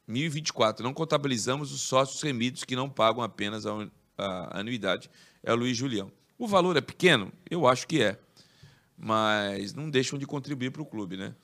[0.06, 0.84] 1024.
[0.84, 5.10] Não contabilizamos os sócios remidos que não pagam apenas a, a anuidade.
[5.42, 6.12] É o Luiz Julião.
[6.38, 7.32] O valor é pequeno?
[7.50, 8.20] Eu acho que é.
[8.96, 11.34] Mas não deixam de contribuir para o clube, né?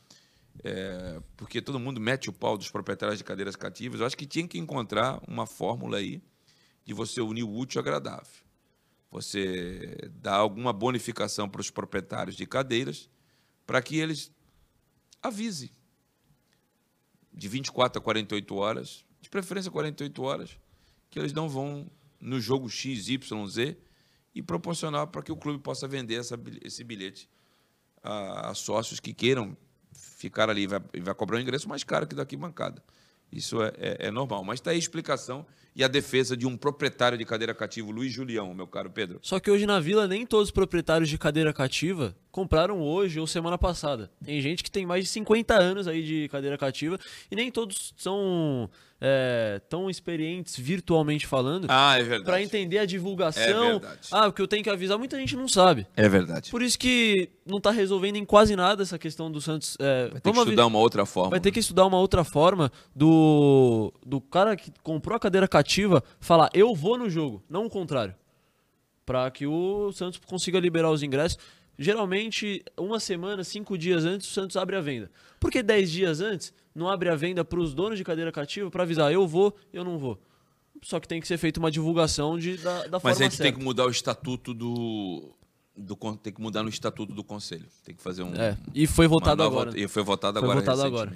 [0.65, 4.01] é, porque todo mundo mete o pau dos proprietários de cadeiras cativas.
[4.01, 6.23] Eu acho que tinha que encontrar uma fórmula aí
[6.85, 8.33] de você unir o útil ao agradável.
[9.11, 13.09] Você dar alguma bonificação para os proprietários de cadeiras
[13.67, 14.33] para que eles
[15.23, 15.71] avisem
[17.33, 20.59] de 24 a 48 horas, de preferência 48 horas,
[21.09, 21.91] que eles não vão
[22.21, 23.79] no jogo X, Y, Z
[24.35, 27.29] e proporcionar para que o clube possa vender essa, esse bilhete
[28.03, 29.57] a, a, sócios que queiram
[29.93, 30.67] ficar ali.
[30.67, 32.83] Vai, vai cobrar um ingresso mais caro que daqui bancada.
[33.33, 34.45] Isso é, é, é normal.
[34.45, 38.13] Mas está aí a explicação e a defesa de um proprietário de cadeira cativa, Luiz
[38.13, 39.19] Julião, meu caro Pedro.
[39.23, 43.27] Só que hoje na Vila nem todos os proprietários de cadeira cativa compraram hoje ou
[43.27, 44.11] semana passada.
[44.25, 46.99] Tem gente que tem mais de 50 anos aí de cadeira cativa
[47.31, 51.67] e nem todos são é, tão experientes virtualmente falando.
[51.69, 52.25] Ah, é verdade.
[52.25, 53.43] Para entender a divulgação.
[53.43, 54.09] É verdade.
[54.13, 55.87] Ah, o que eu tenho que avisar, muita gente não sabe.
[55.97, 56.51] É verdade.
[56.51, 59.77] Por isso que não está resolvendo em quase nada essa questão do Santos.
[59.81, 61.31] É, Vai ter que estudar uma outra forma.
[61.31, 65.60] Vai ter que estudar uma outra forma do, do cara que comprou a cadeira cativa
[66.21, 68.15] falar, eu vou no jogo, não o contrário.
[69.05, 71.39] Para que o Santos consiga liberar os ingressos
[71.81, 75.11] geralmente uma semana, cinco dias antes, o Santos abre a venda.
[75.41, 78.71] Por que dez dias antes não abre a venda para os donos de cadeira cativa
[78.71, 80.21] para avisar eu vou, eu não vou?
[80.83, 83.45] Só que tem que ser feita uma divulgação de, da, da Mas a gente certa.
[83.45, 85.35] tem que mudar o estatuto do,
[85.77, 85.97] do.
[86.23, 87.67] Tem que mudar no estatuto do conselho.
[87.85, 88.35] Tem que fazer um.
[88.35, 89.73] É, e foi votado agora.
[89.79, 90.61] E foi votado foi agora.
[90.61, 91.13] Votado agora.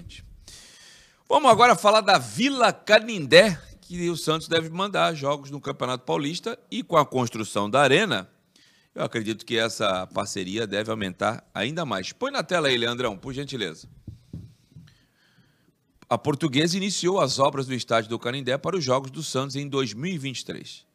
[1.28, 6.58] Vamos agora falar da Vila Canindé, que o Santos deve mandar jogos no Campeonato Paulista
[6.70, 8.28] e com a construção da Arena
[8.94, 12.12] eu acredito que essa parceria deve aumentar ainda mais.
[12.12, 13.88] Põe na tela aí, Leandrão, por gentileza.
[16.08, 19.68] A Portuguesa iniciou as obras do estádio do Canindé para os Jogos do Santos em
[19.68, 20.86] 2023.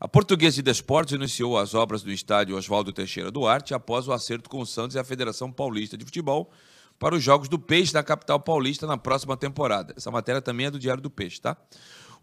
[0.00, 4.48] A Portuguesa de Desportos iniciou as obras do estádio Oswaldo Teixeira Duarte após o acerto
[4.48, 6.50] com o Santos e a Federação Paulista de Futebol
[6.98, 9.92] para os Jogos do Peixe da capital paulista na próxima temporada.
[9.96, 11.56] Essa matéria também é do Diário do Peixe, tá?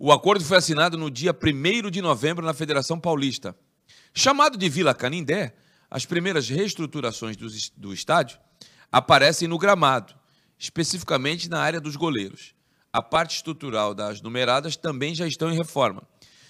[0.04, 3.56] O acordo foi assinado no dia 1 de novembro na Federação Paulista.
[4.16, 5.54] Chamado de Vila Canindé,
[5.92, 8.40] as primeiras reestruturações do, do estádio
[8.92, 10.16] aparecem no gramado,
[10.58, 12.56] especificamente na área dos goleiros.
[12.92, 16.02] A parte estrutural das numeradas também já estão em reforma.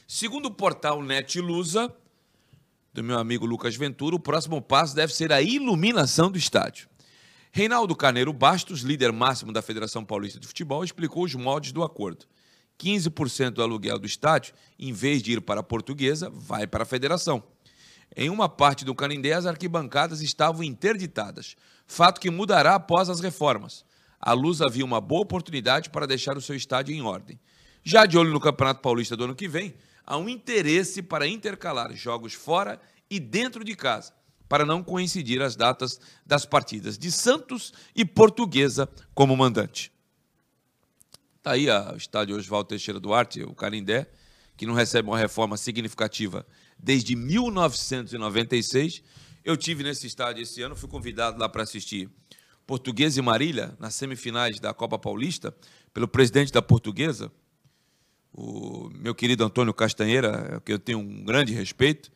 [0.08, 1.94] Segundo o portal Netlusa,
[2.94, 6.88] do meu amigo Lucas Ventura, o próximo passo deve ser a iluminação do estádio.
[7.52, 12.26] Reinaldo Carneiro Bastos, líder máximo da Federação Paulista de Futebol, explicou os moldes do acordo.
[12.82, 16.86] 15% do aluguel do estádio, em vez de ir para a portuguesa, vai para a
[16.86, 17.44] federação.
[18.16, 23.86] Em uma parte do Canindé, as arquibancadas estavam interditadas, fato que mudará após as reformas.
[24.20, 27.40] A Luz havia uma boa oportunidade para deixar o seu estádio em ordem.
[27.84, 29.74] Já de olho no Campeonato Paulista do ano que vem,
[30.06, 34.14] há um interesse para intercalar jogos fora e dentro de casa,
[34.50, 39.92] para não coincidir as datas das partidas de Santos e Portuguesa como mandante.
[41.42, 44.06] Está aí o estádio Oswaldo Teixeira Duarte, o Canindé,
[44.56, 46.46] que não recebe uma reforma significativa
[46.78, 49.02] desde 1996.
[49.44, 52.12] Eu tive nesse estádio esse ano, fui convidado lá para assistir
[52.68, 55.52] Portuguesa e Marília, nas semifinais da Copa Paulista,
[55.92, 57.32] pelo presidente da Portuguesa,
[58.32, 62.12] o meu querido Antônio Castanheira, que eu tenho um grande respeito.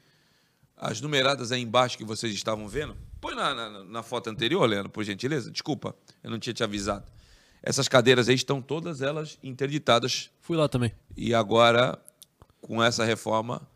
[0.77, 4.91] As numeradas aí embaixo que vocês estavam vendo, põe na, na, na foto anterior, Leandro,
[4.91, 5.49] por gentileza.
[5.49, 7.14] Desculpa, eu não tinha te avisado.
[7.65, 10.29] Essas cadeiras aí estão todas elas interditadas.
[10.39, 10.91] Fui lá também.
[11.17, 11.97] E agora,
[12.61, 13.67] com essa reforma,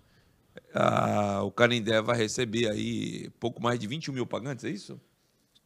[0.75, 5.02] a, o Canindé vai receber aí pouco mais de 21 mil pagantes, é isso?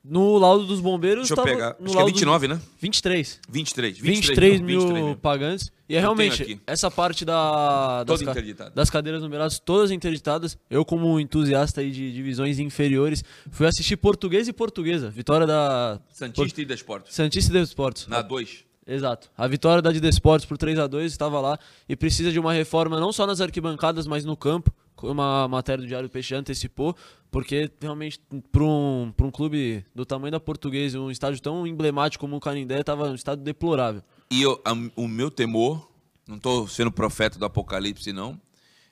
[0.04, 1.30] No laudo dos bombeiros.
[1.30, 1.78] Deixa eu pegar.
[1.82, 2.58] Acho que é 29, dos...
[2.58, 2.64] né?
[2.78, 3.40] 23.
[3.50, 4.00] 23.
[4.00, 5.72] 23, 23 mil 23 pagantes.
[5.88, 8.34] E é realmente, essa parte da, das, ca...
[8.74, 10.58] das, cadeiras numeradas, todas interditadas.
[10.70, 15.10] Eu, como entusiasta aí de divisões inferiores, fui assistir português e portuguesa.
[15.10, 16.00] Vitória da.
[16.10, 16.62] Santista Por...
[16.62, 17.16] e Desportos.
[17.16, 18.08] Santista e Desportos.
[18.08, 18.66] Na 2.
[18.86, 19.30] Exato.
[19.38, 22.52] A vitória da de Desportos por 3 a 2 estava lá e precisa de uma
[22.52, 26.96] reforma não só nas arquibancadas, mas no campo uma matéria do Diário Peixe antecipou,
[27.32, 32.36] porque realmente para um, um clube do tamanho da Portuguesa, um estádio tão emblemático como
[32.36, 34.04] o Canindé, estava um estado deplorável.
[34.30, 35.90] E eu, a, o meu temor,
[36.28, 38.40] não estou sendo profeta do apocalipse não,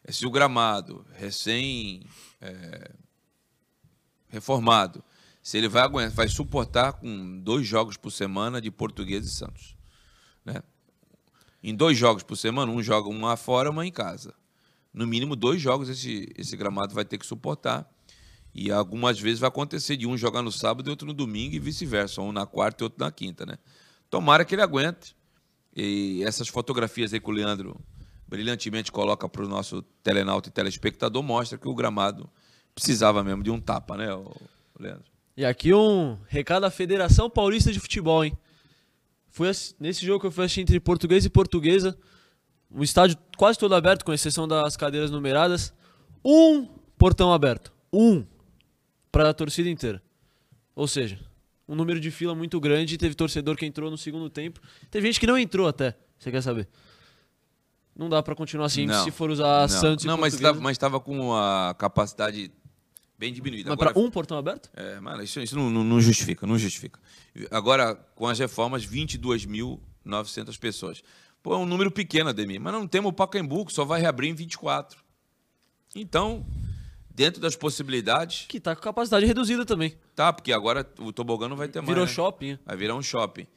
[0.03, 2.03] é se o gramado recém
[2.41, 2.91] é,
[4.27, 5.03] reformado,
[5.41, 9.75] se ele vai aguentar, vai suportar com dois jogos por semana de Português e Santos,
[10.43, 10.61] né?
[11.63, 14.33] Em dois jogos por semana, um joga um lá fora, uma em casa
[14.93, 17.89] no mínimo dois jogos esse, esse gramado vai ter que suportar.
[18.53, 21.59] E algumas vezes vai acontecer de um jogar no sábado e outro no domingo e
[21.59, 23.57] vice-versa, um na quarta e outro na quinta, né?
[24.09, 25.15] Tomara que ele aguente.
[25.73, 27.79] E essas fotografias aí que o Leandro
[28.27, 32.29] brilhantemente coloca para o nosso telenauta e telespectador mostra que o gramado
[32.75, 34.07] precisava mesmo de um tapa, né,
[34.77, 35.05] Leandro?
[35.37, 38.37] E aqui um recado à Federação Paulista de Futebol, hein?
[39.49, 41.97] Ass- nesse jogo que eu fui entre português e portuguesa,
[42.73, 45.73] o estádio quase todo aberto, com exceção das cadeiras numeradas.
[46.23, 46.65] Um
[46.97, 47.71] portão aberto.
[47.91, 48.25] Um.
[49.11, 50.01] Para a torcida inteira.
[50.75, 51.19] Ou seja,
[51.67, 52.97] um número de fila muito grande.
[52.97, 54.61] Teve torcedor que entrou no segundo tempo.
[54.89, 55.97] Teve gente que não entrou até.
[56.17, 56.67] Você quer saber?
[57.95, 60.61] Não dá pra continuar assim Não, se for usar não, Santos e Não, mas estava
[60.61, 62.49] mas tava com a capacidade
[63.17, 63.69] bem diminuída.
[63.69, 64.69] Mas pra um portão aberto?
[64.73, 66.99] É, mano, isso, isso não, não- não justifica, não justifica.
[67.51, 71.03] Agora, com as reformas, 22.900 pessoas.
[71.43, 74.29] Pô, é um número pequeno, Ademir, mas não temos o Pacaembu, que só vai reabrir
[74.29, 74.99] em 24.
[75.95, 76.45] Então,
[77.09, 79.97] dentro das possibilidades, Que tá com capacidade reduzida também.
[80.15, 81.89] tá, porque agora o tobogã não vai ter mais.
[81.89, 82.11] Virou né?
[82.11, 82.59] shopping.
[82.65, 83.47] Vai virar um shopping.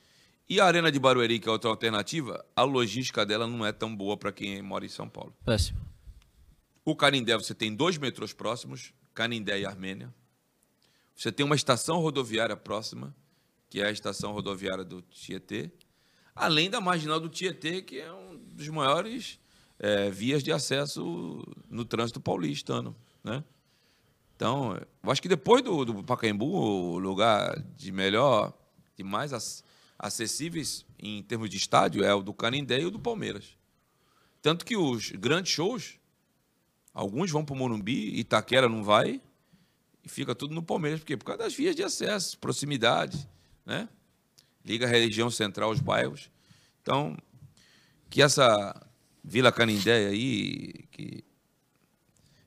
[0.48, 3.94] E a Arena de Barueri, que é outra alternativa, a logística dela não é tão
[3.94, 5.34] boa para quem mora em São Paulo.
[5.44, 5.80] Péssimo.
[6.84, 10.12] O Canindé, você tem dois metrôs próximos, Canindé e Armênia.
[11.16, 13.14] Você tem uma estação rodoviária próxima,
[13.70, 15.70] que é a estação rodoviária do Tietê.
[16.34, 19.38] Além da marginal do Tietê, que é um dos maiores
[19.78, 22.94] eh, vias de acesso no trânsito paulistano.
[23.22, 23.44] Né?
[24.34, 28.52] Então, eu acho que depois do, do Pacaembu, o lugar de melhor,
[28.96, 29.62] de mais ac-
[29.96, 33.56] acessíveis em termos de estádio é o do Canindé e o do Palmeiras.
[34.42, 35.94] Tanto que os grandes shows,
[36.92, 39.20] alguns vão para o Morumbi, Itaquera não vai,
[40.02, 41.00] e fica tudo no Palmeiras.
[41.00, 41.16] Por quê?
[41.16, 43.26] Por causa das vias de acesso, proximidade,
[43.64, 43.88] né?
[44.64, 46.30] Liga a região central aos bairros.
[46.80, 47.16] Então,
[48.08, 48.74] que essa
[49.22, 51.24] Vila Canindé aí, que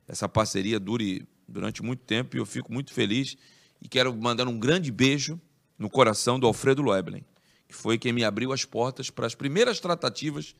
[0.06, 3.36] essa parceria dure durante muito tempo e eu fico muito feliz
[3.80, 5.40] e quero mandar um grande beijo
[5.78, 7.24] no coração do Alfredo Loeblen,
[7.68, 10.54] que foi quem me abriu as portas para as primeiras tratativas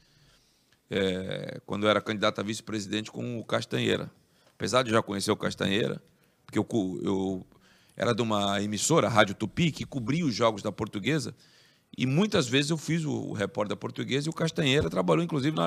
[0.91, 4.11] é, quando eu era candidato a vice-presidente com o Castanheira.
[4.55, 6.03] Apesar de já conhecer o Castanheira,
[6.45, 6.67] porque eu,
[7.03, 7.47] eu
[7.99, 11.35] era de uma emissora, a Rádio Tupi, que cobria os jogos da portuguesa,
[11.97, 15.57] e muitas vezes eu fiz o, o repórter da portuguesa e o Castanheira trabalhou, inclusive,
[15.57, 15.67] na,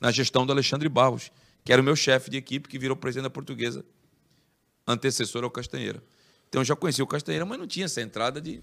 [0.00, 1.32] na gestão do Alexandre Barros,
[1.64, 3.84] que era o meu chefe de equipe, que virou presidente da portuguesa,
[4.86, 6.00] antecessor ao Castanheira.
[6.48, 8.62] Então eu já conhecia o Castanheira, mas não tinha essa entrada de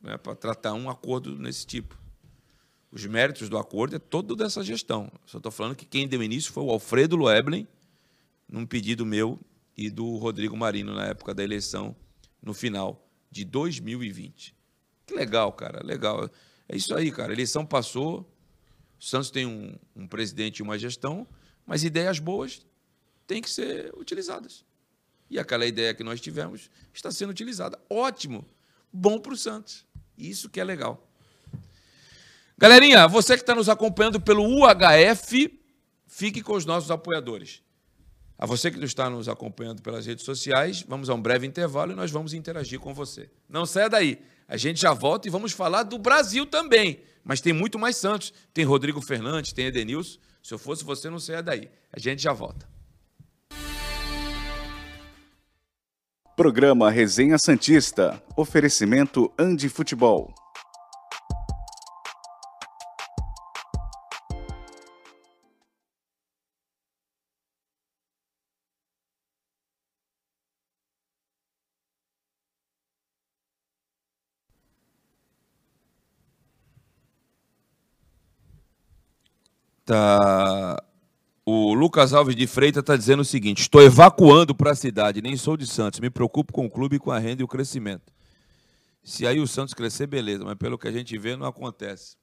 [0.00, 1.98] né, para tratar um acordo nesse tipo.
[2.90, 5.12] Os méritos do acordo é todo dessa gestão.
[5.26, 7.68] Só estou falando que quem deu início foi o Alfredo Loeblen,
[8.48, 9.38] num pedido meu
[9.78, 11.94] e do Rodrigo Marino na época da eleição,
[12.42, 14.52] no final de 2020.
[15.06, 16.28] Que legal, cara, legal.
[16.68, 17.30] É isso aí, cara.
[17.30, 18.28] A eleição passou,
[19.00, 21.28] o Santos tem um, um presidente e uma gestão,
[21.64, 22.66] mas ideias boas
[23.24, 24.64] têm que ser utilizadas.
[25.30, 27.78] E aquela ideia que nós tivemos está sendo utilizada.
[27.88, 28.44] Ótimo,
[28.92, 29.86] bom para o Santos.
[30.16, 31.08] Isso que é legal.
[32.56, 35.56] Galerinha, você que está nos acompanhando pelo UHF,
[36.08, 37.62] fique com os nossos apoiadores.
[38.38, 41.96] A você que está nos acompanhando pelas redes sociais, vamos a um breve intervalo e
[41.96, 43.28] nós vamos interagir com você.
[43.48, 44.20] Não saia daí.
[44.46, 47.00] A gente já volta e vamos falar do Brasil também.
[47.24, 48.32] Mas tem muito mais Santos.
[48.54, 50.20] Tem Rodrigo Fernandes, tem Edenilson.
[50.40, 51.68] Se eu fosse você, não saia daí.
[51.92, 52.68] A gente já volta.
[56.36, 58.22] Programa Resenha Santista.
[58.36, 60.32] Oferecimento Andi Futebol.
[79.88, 80.84] Tá.
[81.46, 85.34] O Lucas Alves de Freitas está dizendo o seguinte: estou evacuando para a cidade, nem
[85.34, 88.12] sou de Santos, me preocupo com o clube, com a renda e o crescimento.
[89.02, 92.18] Se aí o Santos crescer, beleza, mas pelo que a gente vê, não acontece.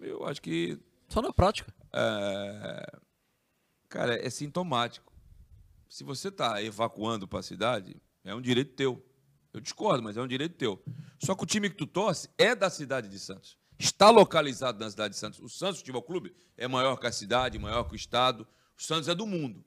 [0.00, 0.76] Eu acho que,
[1.08, 1.72] Só na prática.
[1.94, 2.98] é,
[3.88, 5.12] cara, é sintomático.
[5.88, 9.00] Se você está evacuando para a cidade, é um direito teu.
[9.52, 10.82] Eu discordo, mas é um direito teu.
[11.22, 13.56] Só que o time que tu torce é da cidade de Santos.
[13.78, 15.40] Está localizado na cidade de Santos.
[15.40, 18.46] O Santos Futebol Clube é maior que a cidade, maior que o estado.
[18.76, 19.64] O Santos é do mundo.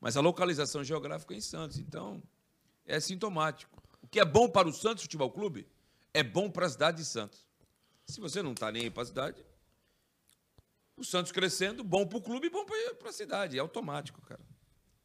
[0.00, 1.78] Mas a localização geográfica é em Santos.
[1.78, 2.22] Então,
[2.84, 3.82] é sintomático.
[4.02, 5.66] O que é bom para o Santos Futebol Clube
[6.12, 7.46] é bom para a cidade de Santos.
[8.04, 9.44] Se você não está nem aí para a cidade,
[10.96, 13.56] o Santos crescendo, bom para o clube e bom para a cidade.
[13.56, 14.40] É automático, cara.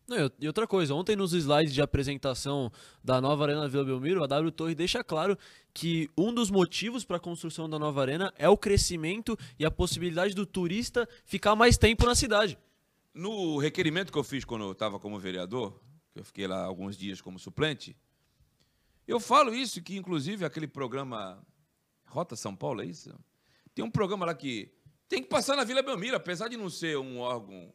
[0.08, 2.72] Não, e- outra coisa, ontem nos slides de apresentação
[3.04, 5.38] da nova Arena Vila Belmiro, a W Torre deixa claro
[5.74, 9.72] que um dos motivos para a construção da nova arena é o crescimento e a
[9.72, 12.58] possibilidade do turista ficar mais tempo na cidade.
[13.14, 15.80] No requerimento que eu fiz quando eu estava como vereador,
[16.12, 17.96] que eu fiquei lá alguns dias como suplente,
[19.08, 21.42] eu falo isso, que inclusive aquele programa
[22.06, 23.14] Rota São Paulo, é isso?
[23.74, 24.72] Tem um programa lá que
[25.08, 27.74] tem que passar na Vila Belmiro, apesar de não ser um órgão,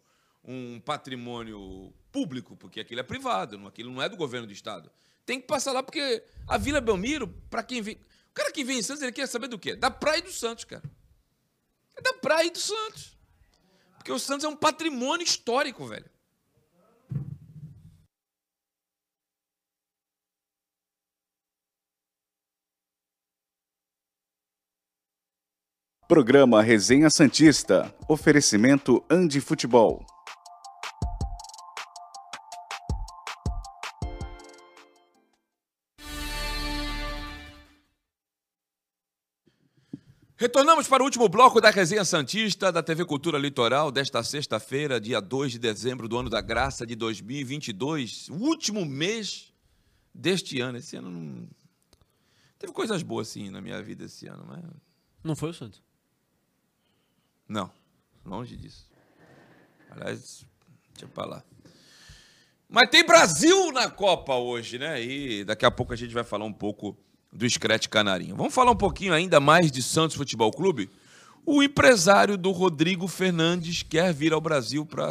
[0.50, 4.90] um patrimônio público, porque aquilo é privado, aquilo não é do governo do estado.
[5.26, 8.78] Tem que passar lá porque a Vila Belmiro, para quem vem, o cara que vem
[8.78, 9.76] em Santos, ele quer saber do quê?
[9.76, 10.82] Da praia do Santos, cara.
[11.94, 13.18] É da praia do Santos.
[13.98, 16.08] Porque o Santos é um patrimônio histórico, velho.
[26.08, 27.94] Programa Resenha Santista.
[28.08, 30.06] Oferecimento Andi Futebol.
[40.40, 45.20] Retornamos para o último bloco da Resenha Santista da TV Cultura Litoral desta sexta-feira, dia
[45.20, 49.52] 2 de dezembro do ano da graça de 2022, o último mês
[50.14, 50.78] deste ano.
[50.78, 51.48] Esse ano não.
[52.56, 54.64] Teve coisas boas, sim, na minha vida esse ano, mas.
[55.24, 55.82] Não foi o Santos?
[57.48, 57.68] Não,
[58.24, 58.88] longe disso.
[59.90, 60.46] Aliás,
[60.92, 61.44] deixa eu falar.
[62.68, 65.02] Mas tem Brasil na Copa hoje, né?
[65.02, 66.96] E daqui a pouco a gente vai falar um pouco
[67.32, 68.36] do Screte Canarinho.
[68.36, 70.90] Vamos falar um pouquinho ainda mais de Santos Futebol Clube?
[71.44, 75.10] O empresário do Rodrigo Fernandes quer vir ao Brasil para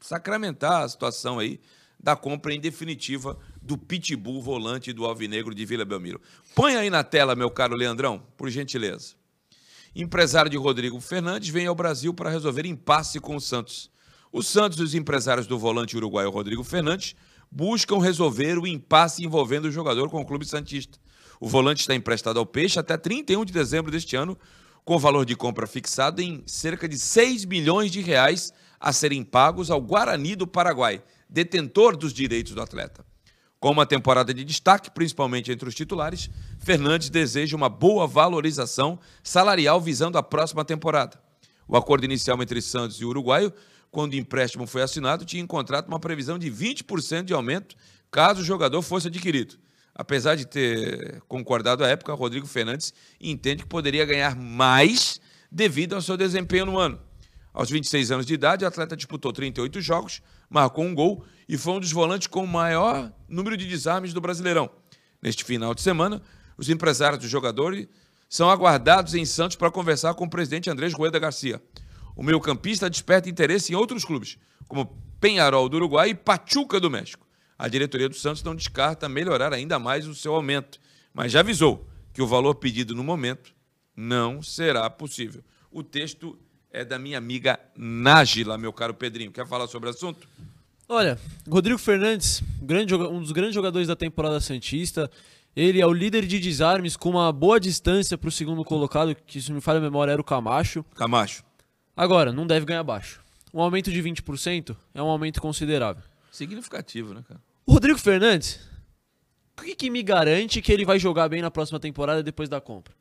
[0.00, 1.60] sacramentar a situação aí
[2.02, 6.20] da compra em definitiva do Pitbull volante do Alvinegro de Vila Belmiro.
[6.54, 9.14] Põe aí na tela, meu caro Leandrão, por gentileza.
[9.94, 13.90] Empresário de Rodrigo Fernandes vem ao Brasil para resolver impasse com o Santos.
[14.32, 17.16] O Santos e os empresários do volante uruguaio Rodrigo Fernandes
[17.50, 20.99] buscam resolver o impasse envolvendo o jogador com o clube santista.
[21.40, 24.36] O volante está emprestado ao Peixe até 31 de dezembro deste ano,
[24.84, 29.70] com valor de compra fixado em cerca de 6 milhões de reais a serem pagos
[29.70, 33.06] ao Guarani do Paraguai, detentor dos direitos do atleta.
[33.58, 36.28] Com uma temporada de destaque, principalmente entre os titulares,
[36.58, 41.18] Fernandes deseja uma boa valorização salarial visando a próxima temporada.
[41.66, 43.50] O acordo inicial entre Santos e uruguaio,
[43.90, 47.76] quando o empréstimo foi assinado, tinha em contrato uma previsão de 20% de aumento
[48.10, 49.56] caso o jogador fosse adquirido.
[49.94, 55.20] Apesar de ter concordado à época, Rodrigo Fernandes entende que poderia ganhar mais
[55.50, 57.00] devido ao seu desempenho no ano.
[57.52, 61.74] Aos 26 anos de idade, o atleta disputou 38 jogos, marcou um gol e foi
[61.74, 64.70] um dos volantes com o maior número de desarmes do Brasileirão.
[65.20, 66.22] Neste final de semana,
[66.56, 67.76] os empresários do jogador
[68.28, 71.60] são aguardados em Santos para conversar com o presidente Andrés Rueda Garcia.
[72.14, 74.38] O meio-campista desperta interesse em outros clubes,
[74.68, 74.86] como
[75.20, 77.29] Penharol do Uruguai e Pachuca do México
[77.60, 80.80] a diretoria do Santos não descarta melhorar ainda mais o seu aumento,
[81.12, 83.54] mas já avisou que o valor pedido no momento
[83.94, 85.44] não será possível.
[85.70, 86.38] O texto
[86.72, 89.30] é da minha amiga Nájila, meu caro Pedrinho.
[89.30, 90.26] Quer falar sobre o assunto?
[90.88, 95.10] Olha, Rodrigo Fernandes, grande, um dos grandes jogadores da temporada Santista.
[95.54, 99.38] Ele é o líder de desarmes com uma boa distância para o segundo colocado, que
[99.38, 100.82] se me falha a memória era o Camacho.
[100.94, 101.44] Camacho.
[101.94, 103.20] Agora, não deve ganhar baixo.
[103.52, 106.02] Um aumento de 20% é um aumento considerável.
[106.32, 107.49] Significativo, né, cara?
[107.66, 108.58] O Rodrigo Fernandes,
[109.58, 112.60] o que, que me garante que ele vai jogar bem na próxima temporada depois da
[112.60, 112.94] compra?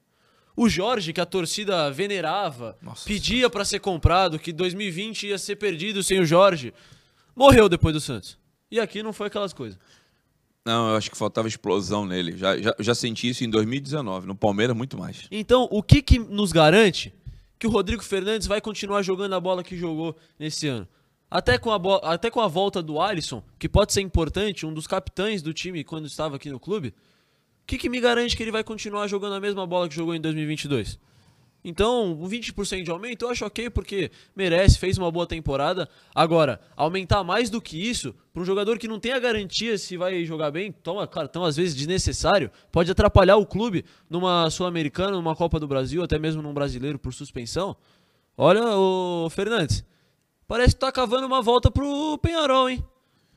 [0.56, 5.56] O Jorge, que a torcida venerava, Nossa pedia para ser comprado, que 2020 ia ser
[5.56, 6.74] perdido sem o Jorge,
[7.36, 8.38] morreu depois do Santos.
[8.70, 9.80] E aqui não foi aquelas coisas.
[10.66, 12.38] Não, eu acho que faltava explosão nele.
[12.38, 15.28] Já, já, já senti isso em 2019, no Palmeiras muito mais.
[15.32, 17.14] Então, o que, que nos garante
[17.58, 20.88] que o Rodrigo Fernandes vai continuar jogando a bola que jogou nesse ano?
[21.30, 24.88] Até com, a até com a volta do Alisson, que pode ser importante, um dos
[24.88, 26.94] capitães do time quando estava aqui no clube, o
[27.68, 30.22] que, que me garante que ele vai continuar jogando a mesma bola que jogou em
[30.22, 31.00] 2022?
[31.64, 35.90] Então, um 20% de aumento eu acho ok, porque merece, fez uma boa temporada.
[36.16, 39.98] Agora, aumentar mais do que isso, para um jogador que não tem a garantia se
[39.98, 45.36] vai jogar bem, toma cartão às vezes desnecessário, pode atrapalhar o clube numa Sul-Americana, numa
[45.36, 47.76] Copa do Brasil, até mesmo num brasileiro por suspensão.
[48.38, 49.84] Olha, o Fernandes,
[50.50, 52.84] Parece que tá cavando uma volta pro Penharol, hein?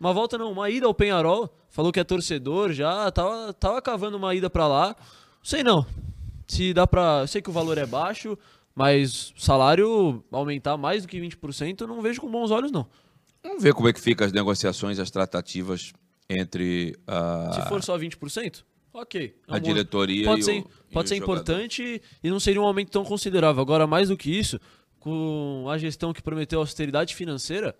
[0.00, 1.54] Uma volta não, uma ida ao Penharol.
[1.68, 4.96] Falou que é torcedor já, tava, tava cavando uma ida para lá.
[5.42, 5.84] Sei não.
[6.48, 7.26] Se dá pra.
[7.26, 8.36] Sei que o valor é baixo,
[8.74, 12.86] mas salário aumentar mais do que 20%, eu não vejo com bons olhos, não.
[13.42, 15.92] Vamos ver como é que fica as negociações, as tratativas
[16.30, 17.50] entre a.
[17.52, 18.64] Se for só 20%?
[18.94, 19.36] Ok.
[19.46, 22.90] É um a diretoria pode ser, o, Pode ser importante e não seria um aumento
[22.90, 23.60] tão considerável.
[23.60, 24.58] Agora, mais do que isso,
[25.02, 27.74] com a gestão que prometeu austeridade financeira,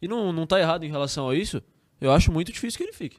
[0.00, 1.62] e não, não tá errado em relação a isso,
[1.98, 3.18] eu acho muito difícil que ele fique.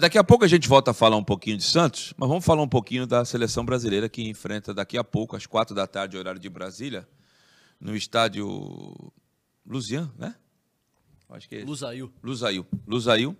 [0.00, 2.62] Daqui a pouco a gente volta a falar um pouquinho de Santos, mas vamos falar
[2.62, 6.38] um pouquinho da seleção brasileira que enfrenta daqui a pouco, às quatro da tarde, horário
[6.38, 7.08] de Brasília,
[7.80, 8.94] no estádio
[9.66, 10.36] Luzian, né?
[11.30, 12.12] Acho que é Lusail.
[12.22, 12.64] Lusail.
[12.86, 13.36] Lusail.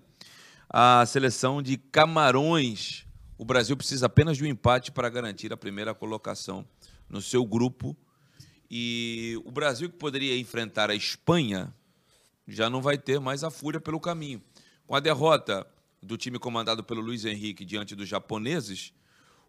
[0.69, 3.07] A seleção de Camarões.
[3.39, 6.67] O Brasil precisa apenas de um empate para garantir a primeira colocação
[7.09, 7.97] no seu grupo
[8.71, 11.75] e o Brasil, que poderia enfrentar a Espanha,
[12.47, 14.43] já não vai ter mais a fúria pelo caminho.
[14.87, 15.67] Com a derrota
[16.03, 18.93] do time comandado pelo Luiz Henrique diante dos japoneses,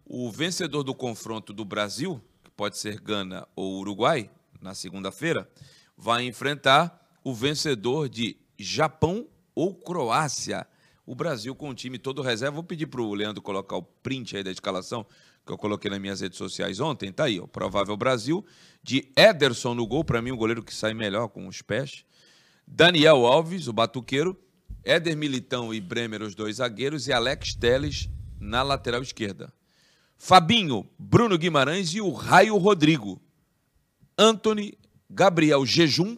[0.08, 5.50] O vencedor do confronto do Brasil, que pode ser Gana ou Uruguai, na segunda-feira,
[5.96, 10.64] vai enfrentar o vencedor de Japão ou Croácia.
[11.04, 12.54] O Brasil com o time todo reserva.
[12.54, 15.04] Vou pedir para o Leandro colocar o print aí da escalação
[15.46, 17.12] que eu coloquei nas minhas redes sociais ontem.
[17.12, 18.44] Tá aí, o provável Brasil
[18.82, 22.04] de Ederson no gol, para mim o goleiro que sai melhor com os pés.
[22.66, 24.36] Daniel Alves, o batuqueiro,
[24.84, 28.08] Éder Militão e Bremer, os dois zagueiros, e Alex Teles
[28.40, 29.52] na lateral esquerda.
[30.18, 33.20] Fabinho, Bruno Guimarães e o Raio Rodrigo.
[34.18, 34.76] Anthony,
[35.08, 36.16] Gabriel Jejum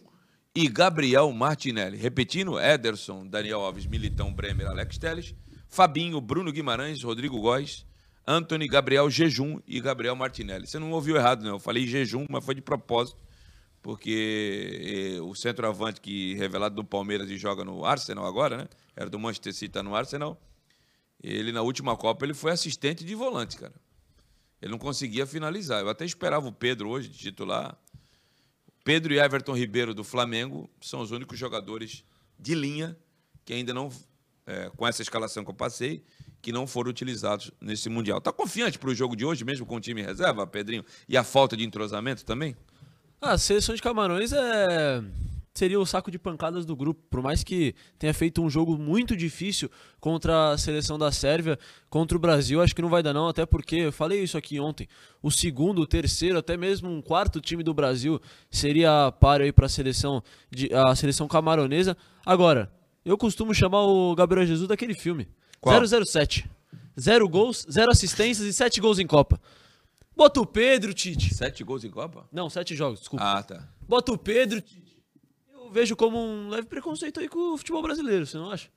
[0.55, 1.97] e Gabriel Martinelli.
[1.97, 5.35] Repetindo, Ederson, Daniel Alves, Militão, Bremer, Alex Teles,
[5.67, 7.85] Fabinho, Bruno Guimarães, Rodrigo Góes,
[8.29, 10.67] Anthony, Gabriel Jejum e Gabriel Martinelli.
[10.67, 11.53] Você não ouviu errado, não.
[11.53, 13.17] Eu falei Jejum, mas foi de propósito,
[13.81, 18.67] porque eh, o centroavante que revelado do Palmeiras e joga no Arsenal agora, né?
[18.95, 20.39] Era do Manchester City, tá no Arsenal.
[21.23, 23.73] Ele, na última Copa, ele foi assistente de volante, cara.
[24.61, 25.81] Ele não conseguia finalizar.
[25.81, 27.75] Eu até esperava o Pedro hoje, de titular.
[28.83, 32.03] Pedro e Everton Ribeiro do Flamengo são os únicos jogadores
[32.37, 32.95] de linha
[33.43, 33.91] que ainda não,
[34.45, 36.03] é, com essa escalação que eu passei,
[36.41, 38.19] que não foram utilizados nesse Mundial.
[38.19, 40.83] Está confiante para o jogo de hoje, mesmo com o time reserva, Pedrinho?
[41.07, 42.55] E a falta de entrosamento também?
[43.21, 45.01] Ah, a seleção de Camarões é
[45.59, 47.01] seria o saco de pancadas do grupo.
[47.09, 49.69] Por mais que tenha feito um jogo muito difícil
[49.99, 51.59] contra a seleção da Sérvia,
[51.89, 54.59] contra o Brasil, acho que não vai dar não, até porque eu falei isso aqui
[54.59, 54.87] ontem.
[55.21, 59.65] O segundo, o terceiro, até mesmo um quarto time do Brasil seria páreo aí para
[59.65, 61.97] a seleção de a seleção camaronesa.
[62.25, 62.71] Agora,
[63.03, 65.27] eu costumo chamar o Gabriel Jesus daquele filme.
[65.61, 65.81] Qual?
[65.85, 66.49] 007.
[66.99, 69.39] Zero gols, zero assistências e sete gols em Copa.
[70.15, 71.33] Bota o Pedro, Tite.
[71.33, 72.27] Sete gols em Copa?
[72.31, 73.23] Não, sete jogos, desculpa.
[73.23, 73.67] Ah, tá.
[73.87, 75.01] Bota o Pedro, Tite.
[75.53, 78.69] Eu vejo como um leve preconceito aí com o futebol brasileiro, você não acha?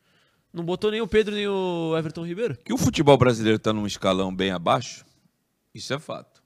[0.53, 2.57] Não botou nem o Pedro nem o Everton Ribeiro?
[2.59, 5.05] Que o futebol brasileiro está num escalão bem abaixo,
[5.75, 6.43] isso é fato.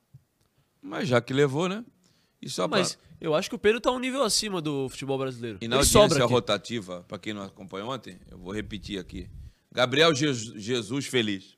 [0.81, 1.85] Mas já que levou, né?
[2.47, 5.59] Só pra- Mas eu acho que o Pedro tá um nível acima do futebol brasileiro.
[5.61, 9.29] E na Ele audiência rotativa, para quem não acompanhou ontem, eu vou repetir aqui.
[9.77, 11.55] Gabriel Jesus, feliz.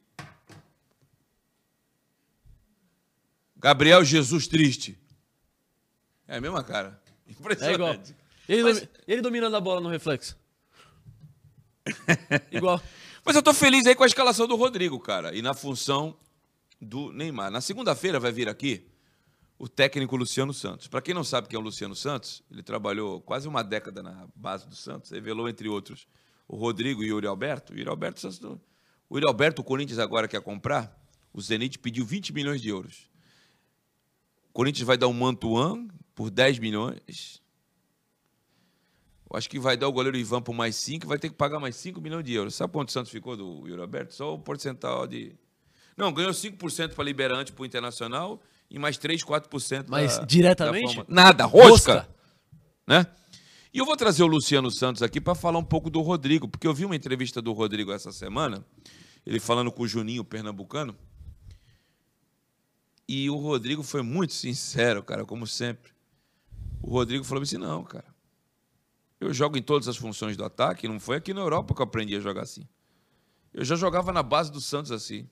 [3.57, 4.99] Gabriel Jesus triste.
[6.27, 7.01] É a mesma cara.
[7.29, 7.75] É Impressionante.
[8.11, 8.19] igual.
[8.49, 10.35] Ele, Mas- domi- ele dominando a bola no reflexo.
[12.51, 12.83] igual.
[13.23, 15.37] Mas eu tô feliz aí com a escalação do Rodrigo, cara.
[15.37, 16.19] E na função
[16.81, 17.51] do Neymar.
[17.51, 18.89] Na segunda-feira vai vir aqui
[19.59, 20.89] o técnico Luciano Santos.
[20.89, 24.27] Para quem não sabe quem é o Luciano Santos, ele trabalhou quase uma década na
[24.35, 26.09] base do Santos, revelou, entre outros,
[26.49, 27.73] o Rodrigo e o Yuri Alberto.
[27.73, 28.27] O Yuri Alberto,
[29.09, 30.99] o Yuri Alberto, o Corinthians agora quer comprar,
[31.33, 33.09] o Zenit pediu 20 milhões de euros.
[34.49, 37.41] O Corinthians vai dar um Mantuan por 10 milhões.
[39.31, 41.61] Eu acho que vai dar o goleiro Ivan por mais 5 vai ter que pagar
[41.61, 42.55] mais 5 milhões de euros.
[42.55, 44.15] Sabe quanto o Santos ficou do Yuri Alberto?
[44.15, 45.37] Só o percentual de.
[45.97, 48.41] Não, ganhou 5% para Liberante para o Internacional
[48.71, 50.97] e mais 3, 4% Mas da- diretamente?
[50.97, 51.05] da.
[51.09, 51.69] Nada, rosca.
[51.69, 52.09] Rosca.
[52.87, 53.07] Né?
[53.73, 56.67] E eu vou trazer o Luciano Santos aqui para falar um pouco do Rodrigo, porque
[56.67, 58.65] eu vi uma entrevista do Rodrigo essa semana,
[59.27, 60.97] ele falando com o Juninho Pernambucano.
[63.07, 65.93] E o Rodrigo foi muito sincero, cara, como sempre.
[66.83, 68.07] O Rodrigo falou assim: não, cara.
[69.21, 71.85] Eu jogo em todas as funções do ataque, não foi aqui na Europa que eu
[71.85, 72.67] aprendi a jogar assim.
[73.53, 75.29] Eu já jogava na base do Santos assim.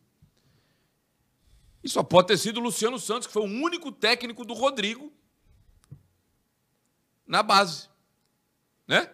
[1.84, 5.12] E só pode ter sido o Luciano Santos, que foi o único técnico do Rodrigo
[7.26, 7.89] na base.
[8.87, 9.09] Né?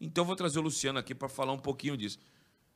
[0.00, 2.18] Então eu vou trazer o Luciano aqui para falar um pouquinho disso.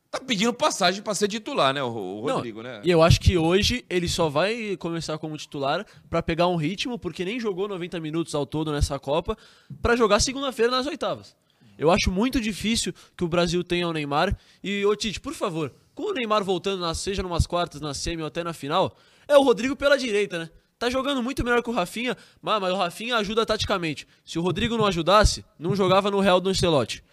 [0.09, 2.81] Tá pedindo passagem para ser titular, né, o o Não, Rodrigo, né?
[2.83, 6.97] E eu acho que hoje ele só vai começar como titular pra pegar um ritmo,
[6.97, 9.37] porque nem jogou 90 minutos ao todo nessa Copa,
[9.81, 11.35] pra jogar segunda-feira nas oitavas.
[11.77, 14.35] Eu acho muito difícil que o Brasil tenha o Neymar.
[14.63, 18.21] E, ô Tite, por favor, com o Neymar voltando, na, seja numas quartas, na semi
[18.21, 18.95] ou até na final,
[19.27, 20.49] é o Rodrigo pela direita, né?
[20.79, 24.07] Tá jogando muito melhor que o Rafinha, mas, mas o Rafinha ajuda taticamente.
[24.23, 27.03] Se o Rodrigo não ajudasse, não jogava no Real do Ancelotti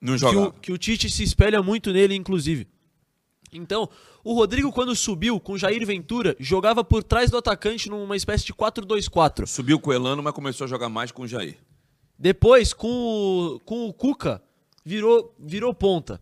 [0.00, 0.40] Não que joga.
[0.40, 2.68] o, que o Tite se espelha muito nele, inclusive.
[3.52, 3.88] Então,
[4.22, 8.44] o Rodrigo, quando subiu com o Jair Ventura, jogava por trás do atacante numa espécie
[8.44, 9.46] de 4-2-4.
[9.46, 11.56] Subiu com o Elano, mas começou a jogar mais com o Jair.
[12.16, 14.40] Depois, com o, com o Cuca,
[14.84, 16.20] virou, virou ponta.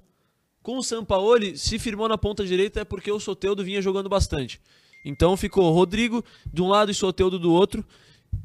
[0.62, 4.60] Com o Sampaoli, se firmou na ponta direita é porque o Soteudo vinha jogando bastante.
[5.04, 7.84] Então ficou Rodrigo de um lado e Soteudo do outro.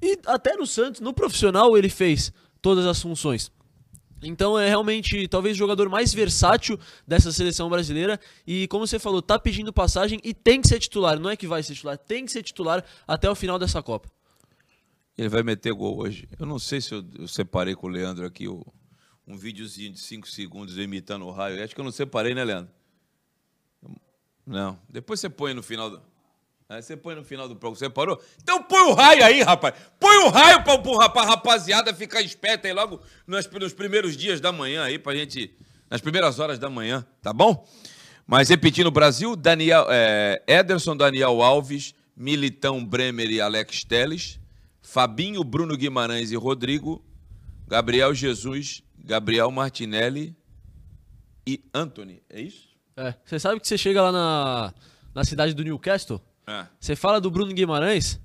[0.01, 2.31] E até no Santos, no profissional, ele fez
[2.61, 3.51] todas as funções.
[4.25, 8.17] Então é realmente talvez o jogador mais versátil dessa seleção brasileira.
[8.47, 11.19] E como você falou, tá pedindo passagem e tem que ser titular.
[11.19, 14.09] Não é que vai ser titular, tem que ser titular até o final dessa Copa.
[15.17, 16.29] Ele vai meter gol hoje.
[16.39, 18.65] Eu não sei se eu, eu separei com o Leandro aqui o-
[19.27, 21.61] um videozinho de 5 segundos imitando o raio.
[21.61, 22.71] Acho que eu não separei, né, Leandro?
[24.45, 24.79] Não.
[24.89, 26.01] Depois você põe no final do.
[26.73, 27.77] Aí você põe no final do programa.
[27.77, 28.21] Você parou?
[28.41, 29.75] Então põe o raio aí, rapaz.
[29.99, 34.41] Põe o raio pra, pra, pra rapaziada ficar esperta aí logo nos, nos primeiros dias
[34.41, 35.55] da manhã aí, pra gente.
[35.89, 37.67] Nas primeiras horas da manhã, tá bom?
[38.25, 44.39] Mas repetindo, Brasil, Daniel, é, Ederson, Daniel Alves, Militão, Bremer e Alex Teles,
[44.81, 47.05] Fabinho, Bruno Guimarães e Rodrigo,
[47.67, 50.35] Gabriel Jesus, Gabriel Martinelli
[51.45, 52.23] e Anthony.
[52.29, 52.69] É isso?
[52.95, 53.13] É.
[53.25, 54.73] Você sabe que você chega lá na,
[55.13, 56.65] na cidade do Newcastle, É.
[56.79, 58.19] você fala do Bruno Guimarães.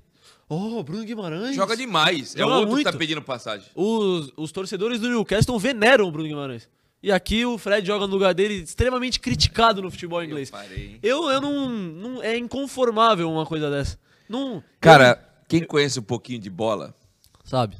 [0.47, 1.55] Oh, Bruno Guimarães.
[1.55, 2.35] Joga demais.
[2.35, 2.99] é Joga o outro que tá muito.
[2.99, 3.67] pedindo passagem.
[3.75, 6.67] Os, os torcedores do Newcastle veneram o Bruno Guimarães.
[7.01, 10.49] E aqui o Fred joga no lugar dele, extremamente criticado no futebol inglês.
[10.49, 10.99] parei, hein?
[11.03, 12.23] Eu, eu não, não.
[12.23, 13.97] É inconformável uma coisa dessa.
[14.27, 14.61] Não.
[14.81, 15.15] Cara,
[15.47, 16.93] quem conhece um pouquinho de bola,
[17.23, 17.77] eu- sabe?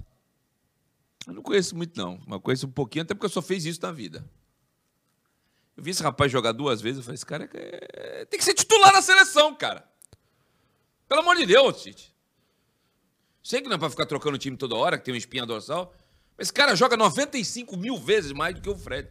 [1.27, 3.81] eu não conheço muito não, mas conheço um pouquinho, até porque eu só fiz isso
[3.81, 4.23] na vida.
[5.75, 8.53] Eu vi esse rapaz jogar duas vezes, eu falei, esse cara é- tem que ser
[8.53, 9.83] titular na seleção, cara.
[11.09, 12.15] Pelo amor de Deus, Tite.
[13.43, 15.93] Sei que não é pra ficar trocando time toda hora, que tem uma espinha dorsal,
[16.37, 19.09] mas esse cara joga 95 mil vezes mais do que o Fred.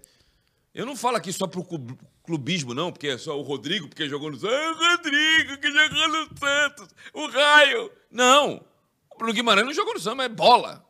[0.74, 4.08] Eu não falo aqui só pro clu- clubismo, não, porque é só o Rodrigo, porque
[4.08, 4.54] jogou no Santos.
[4.56, 6.88] Ah, o Rodrigo, que jogou no Santos.
[7.14, 7.90] O Raio.
[8.10, 8.64] Não.
[9.12, 10.86] O Bruno Guimarães não jogou no Santos, mas é bola.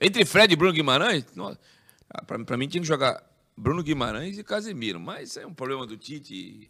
[0.00, 1.24] Entre Fred e Bruno Guimarães,
[2.10, 3.22] ah, pra mim tinha que jogar
[3.56, 4.98] Bruno Guimarães e Casemiro.
[4.98, 6.68] Mas isso é um problema do Tite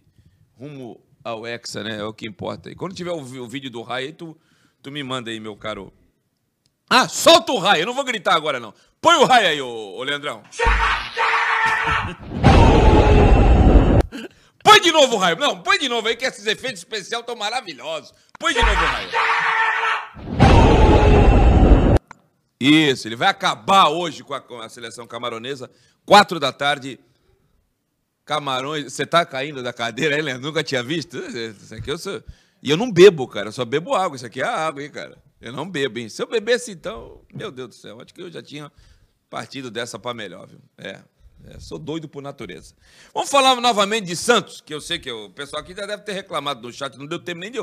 [0.57, 1.99] rumo ao Hexa, né?
[1.99, 2.70] É o que importa.
[2.70, 4.37] E quando tiver o, o vídeo do Raio, tu,
[4.83, 5.93] tu me manda aí, meu caro.
[6.91, 7.83] Ah, solta o raio.
[7.83, 8.72] Eu não vou gritar agora, não.
[9.01, 10.43] Põe o raio aí, ô, ô Leandrão.
[14.64, 15.37] Põe de novo o raio.
[15.37, 18.12] Não, põe de novo aí, que esses efeitos especiais estão maravilhosos.
[18.39, 19.09] Põe de novo o raio.
[22.61, 25.70] Isso, ele vai acabar hoje com a, com a seleção camaronesa.
[26.05, 26.99] Quatro da tarde.
[28.29, 28.93] Camarões.
[28.93, 30.49] Você tá caindo da cadeira aí, Leandro?
[30.49, 31.16] Nunca tinha visto?
[31.16, 32.22] Isso aqui eu sou.
[32.62, 33.49] E eu não bebo, cara.
[33.49, 34.16] Eu só bebo água.
[34.16, 35.16] Isso aqui é água, hein, cara?
[35.41, 36.11] Eu não bebo, hein?
[36.11, 38.70] Se eu bebesse, então, meu Deus do céu, acho que eu já tinha
[39.31, 40.61] partido dessa para melhor, viu?
[40.76, 41.01] É,
[41.47, 42.74] é, sou doido por natureza.
[43.14, 46.12] Vamos falar novamente de Santos, que eu sei que o pessoal aqui já deve ter
[46.12, 47.59] reclamado no chat, não deu tempo nem de.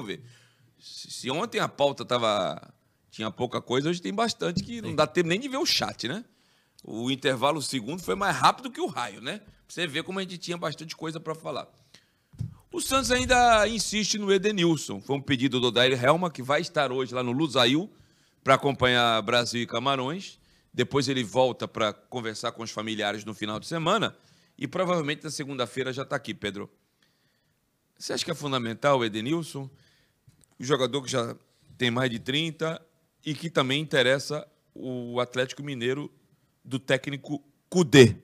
[0.79, 2.73] Se, se ontem a pauta tava,
[3.11, 6.07] tinha pouca coisa, hoje tem bastante que não dá tempo nem de ver o chat,
[6.07, 6.25] né?
[6.83, 9.41] O intervalo segundo foi mais rápido que o raio, né?
[9.67, 11.67] Você ver como a gente tinha bastante coisa para falar.
[12.71, 14.99] O Santos ainda insiste no Edenilson.
[14.99, 17.89] Foi um pedido do Odair Helma, que vai estar hoje lá no Lusail
[18.43, 20.37] para acompanhar Brasil e Camarões.
[20.73, 24.15] Depois ele volta para conversar com os familiares no final de semana.
[24.57, 26.69] E provavelmente na segunda-feira já está aqui, Pedro.
[27.97, 29.69] Você acha que é fundamental o Edenilson?
[30.59, 31.35] O jogador que já
[31.77, 32.81] tem mais de 30
[33.25, 36.11] e que também interessa o Atlético Mineiro
[36.63, 38.17] do técnico Cudê.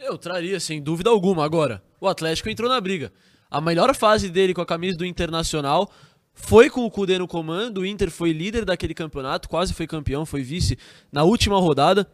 [0.00, 1.44] Eu traria, sem dúvida alguma.
[1.44, 3.12] Agora, o Atlético entrou na briga.
[3.50, 5.90] A melhor fase dele com a camisa do Internacional
[6.32, 7.78] foi com o Cudê no comando.
[7.78, 10.78] O Inter foi líder daquele campeonato, quase foi campeão, foi vice
[11.10, 12.08] na última rodada.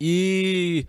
[0.00, 0.86] E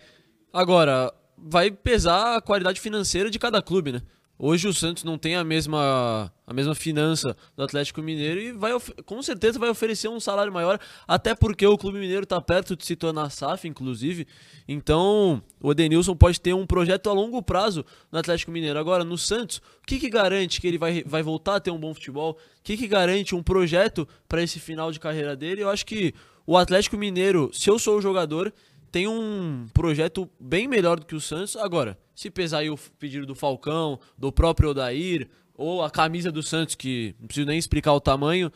[0.53, 4.01] agora vai pesar a qualidade financeira de cada clube, né?
[4.43, 8.71] Hoje o Santos não tem a mesma a mesma finança do Atlético Mineiro e vai
[9.05, 12.83] com certeza vai oferecer um salário maior, até porque o Clube Mineiro está perto de
[12.83, 14.25] se tornar SAF, inclusive.
[14.67, 18.79] Então, o Edenilson pode ter um projeto a longo prazo no Atlético Mineiro.
[18.79, 21.79] Agora, no Santos, o que, que garante que ele vai, vai voltar a ter um
[21.79, 22.31] bom futebol?
[22.31, 25.61] O que, que garante um projeto para esse final de carreira dele?
[25.61, 26.15] Eu acho que
[26.47, 28.51] o Atlético Mineiro, se eu sou o jogador,
[28.91, 31.55] tem um projeto bem melhor do que o Santos.
[31.55, 36.43] Agora, se pesar aí o pedido do Falcão, do próprio Odair, ou a camisa do
[36.43, 38.51] Santos, que não preciso nem explicar o tamanho,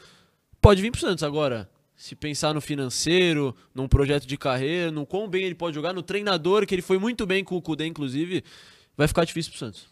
[0.60, 1.24] pode vir pro Santos.
[1.24, 5.94] Agora, se pensar no financeiro, num projeto de carreira, no quão bem ele pode jogar,
[5.94, 8.44] no treinador, que ele foi muito bem com o Kudê, inclusive,
[8.98, 9.88] vai ficar difícil pro Santos.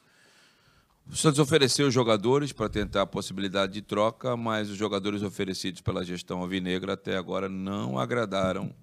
[1.10, 6.04] O Santos ofereceu jogadores para tentar a possibilidade de troca, mas os jogadores oferecidos pela
[6.04, 8.74] gestão alvinegra até agora não agradaram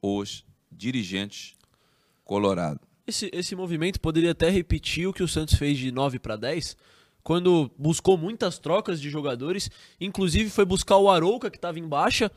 [0.00, 0.44] os
[0.76, 1.54] dirigentes
[2.24, 2.80] colorados.
[3.06, 6.76] Esse, esse movimento poderia até repetir o que o Santos fez de 9 para 10,
[7.22, 9.70] quando buscou muitas trocas de jogadores,
[10.00, 12.30] inclusive foi buscar o Arouca, que estava em baixa,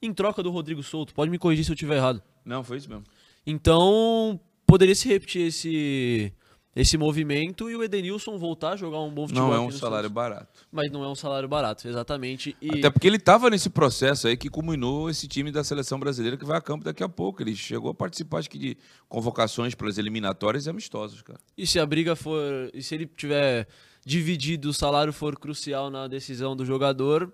[0.00, 1.14] em troca do Rodrigo Souto.
[1.14, 2.22] Pode me corrigir se eu estiver errado.
[2.44, 3.04] Não, foi isso mesmo.
[3.46, 6.32] Então, poderia se repetir esse,
[6.74, 9.48] esse movimento e o Edenilson voltar a jogar um bom futebol.
[9.48, 10.14] Não é um salário Santos.
[10.14, 10.66] barato.
[10.70, 12.56] Mas não é um salário barato, exatamente.
[12.60, 16.36] E Até porque ele estava nesse processo aí que culminou esse time da seleção brasileira
[16.36, 17.42] que vai a campo daqui a pouco.
[17.42, 21.40] Ele chegou a participar, acho que, de convocações para as eliminatórias e amistosos, cara.
[21.58, 22.42] E se a briga for.
[22.72, 23.66] E se ele tiver
[24.04, 27.24] dividido, o salário for crucial na decisão do jogador,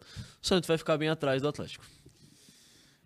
[0.43, 1.84] o Santos vai ficar bem atrás do Atlético.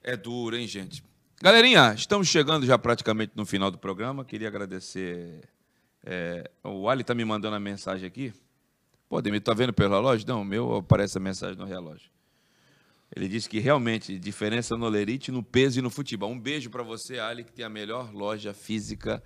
[0.03, 1.03] É duro, hein, gente?
[1.43, 4.25] Galerinha, estamos chegando já praticamente no final do programa.
[4.25, 5.41] Queria agradecer.
[6.05, 8.33] É, o Ali está me mandando a mensagem aqui.
[9.09, 10.27] Pô, Demir, tá vendo pelo relógio?
[10.27, 12.11] Não, o meu aparece a mensagem no relógio.
[13.15, 16.31] Ele disse que realmente diferença no lerite, no peso e no futebol.
[16.31, 19.23] Um beijo para você, Ali, que tem a melhor loja física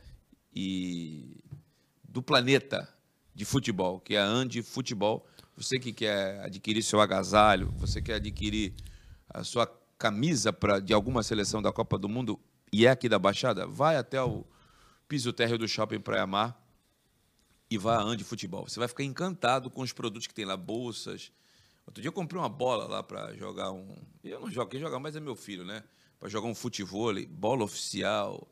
[0.55, 1.37] e
[2.03, 2.89] do planeta
[3.35, 5.27] de futebol, que é a Andi Futebol.
[5.57, 8.73] Você que quer adquirir seu agasalho, você quer adquirir
[9.29, 9.67] a sua
[9.99, 12.41] camisa pra, de alguma seleção da Copa do Mundo
[12.73, 14.45] e é aqui da Baixada, vai até o
[15.07, 16.64] piso térreo do Shopping Praia Mar
[17.75, 18.69] e vá a Andi Futebol.
[18.69, 21.31] Você vai ficar encantado com os produtos que tem lá, bolsas.
[21.87, 23.87] Outro dia eu comprei uma bola lá para jogar um.
[24.23, 25.83] Eu não jogo, quem joga mais é meu filho, né?
[26.19, 28.49] Para jogar um futebol, bola oficial,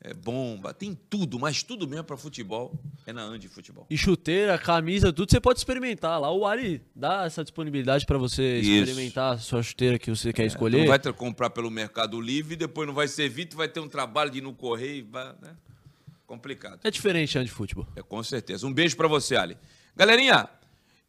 [0.00, 2.72] é, bomba, tem tudo, mas tudo mesmo para futebol
[3.04, 3.84] é na Andi Futebol.
[3.90, 6.30] E chuteira, camisa, tudo você pode experimentar lá.
[6.30, 8.70] O Ari dá essa disponibilidade para você Isso.
[8.70, 10.78] experimentar a sua chuteira que você quer Tu escolher.
[10.78, 13.88] não vai ter- comprar pelo Mercado Livre, depois não vai servir, tu vai ter um
[13.88, 15.56] trabalho de ir no correio, vai, né?
[16.28, 16.78] Complicado.
[16.84, 17.86] É diferente de futebol.
[17.96, 18.66] É, com certeza.
[18.66, 19.56] Um beijo pra você, Ali.
[19.96, 20.46] Galerinha,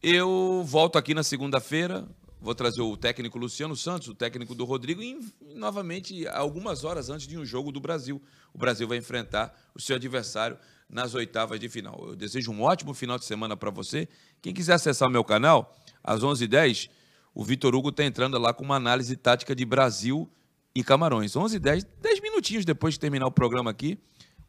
[0.02, 2.08] eu volto aqui na segunda-feira.
[2.40, 5.20] Vou trazer o técnico Luciano Santos, o técnico do Rodrigo, e
[5.54, 8.22] novamente, algumas horas antes de um jogo do Brasil.
[8.54, 10.58] O Brasil vai enfrentar o seu adversário
[10.90, 12.02] nas oitavas de final.
[12.08, 14.08] Eu desejo um ótimo final de semana para você.
[14.42, 16.90] Quem quiser acessar o meu canal, às 11h10,
[17.36, 20.32] o Vitor Hugo está entrando lá com uma análise tática de Brasil
[20.74, 21.34] e Camarões.
[21.34, 24.00] 11h10, 10 minutinhos depois de terminar o programa aqui,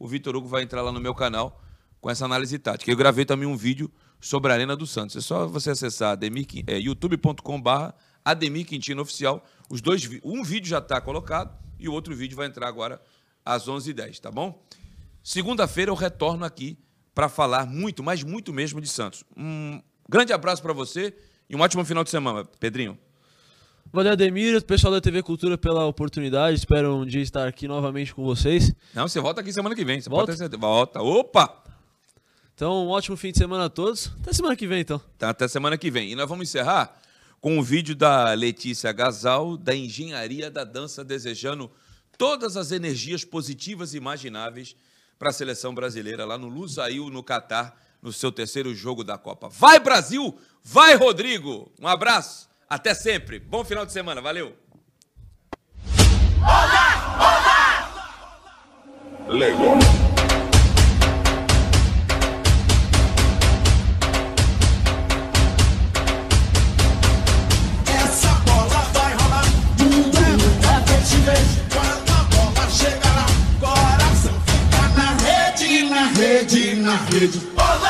[0.01, 1.62] o Vitor Hugo vai entrar lá no meu canal
[2.01, 2.90] com essa análise tática.
[2.90, 5.14] Eu gravei também um vídeo sobre a Arena do Santos.
[5.14, 6.18] É só você acessar
[6.66, 7.70] é, youtube.com.br
[8.24, 9.44] Ademir Quintino Oficial.
[9.68, 13.01] Os dois, um vídeo já está colocado e o outro vídeo vai entrar agora
[13.44, 14.64] às 11h10, tá bom?
[15.22, 16.78] Segunda-feira eu retorno aqui
[17.14, 19.22] para falar muito, mas muito mesmo de Santos.
[19.36, 21.14] Um grande abraço para você
[21.48, 22.98] e um ótimo final de semana, Pedrinho.
[23.93, 26.57] Valeu, Ademir, pessoal da TV Cultura pela oportunidade.
[26.57, 28.72] Espero um dia estar aqui novamente com vocês.
[28.95, 30.01] Não, você volta aqui semana que vem.
[30.01, 30.32] Você Volta?
[30.32, 30.57] pode ter.
[30.57, 31.03] Volta.
[31.03, 31.64] Opa!
[32.55, 34.12] Então, um ótimo fim de semana a todos.
[34.20, 35.01] Até semana que vem, então.
[35.18, 36.12] Tá, até semana que vem.
[36.12, 37.01] E nós vamos encerrar
[37.41, 41.68] com um vídeo da Letícia Gasal, da Engenharia da Dança, desejando
[42.16, 44.76] todas as energias positivas imagináveis
[45.18, 49.49] para a seleção brasileira lá no Lusail, no Catar, no seu terceiro jogo da Copa.
[49.49, 50.38] Vai, Brasil!
[50.62, 51.72] Vai, Rodrigo!
[51.80, 52.49] Um abraço!
[52.72, 53.40] Até sempre!
[53.40, 54.54] Bom final de semana, valeu!
[67.88, 69.44] Essa bola vai rolar,
[69.76, 71.10] tudo é muita vez.
[71.74, 73.26] Quando a bola chegará,
[73.58, 77.40] coração fica na rede, na rede, na rede.
[77.56, 77.89] Olá, olá.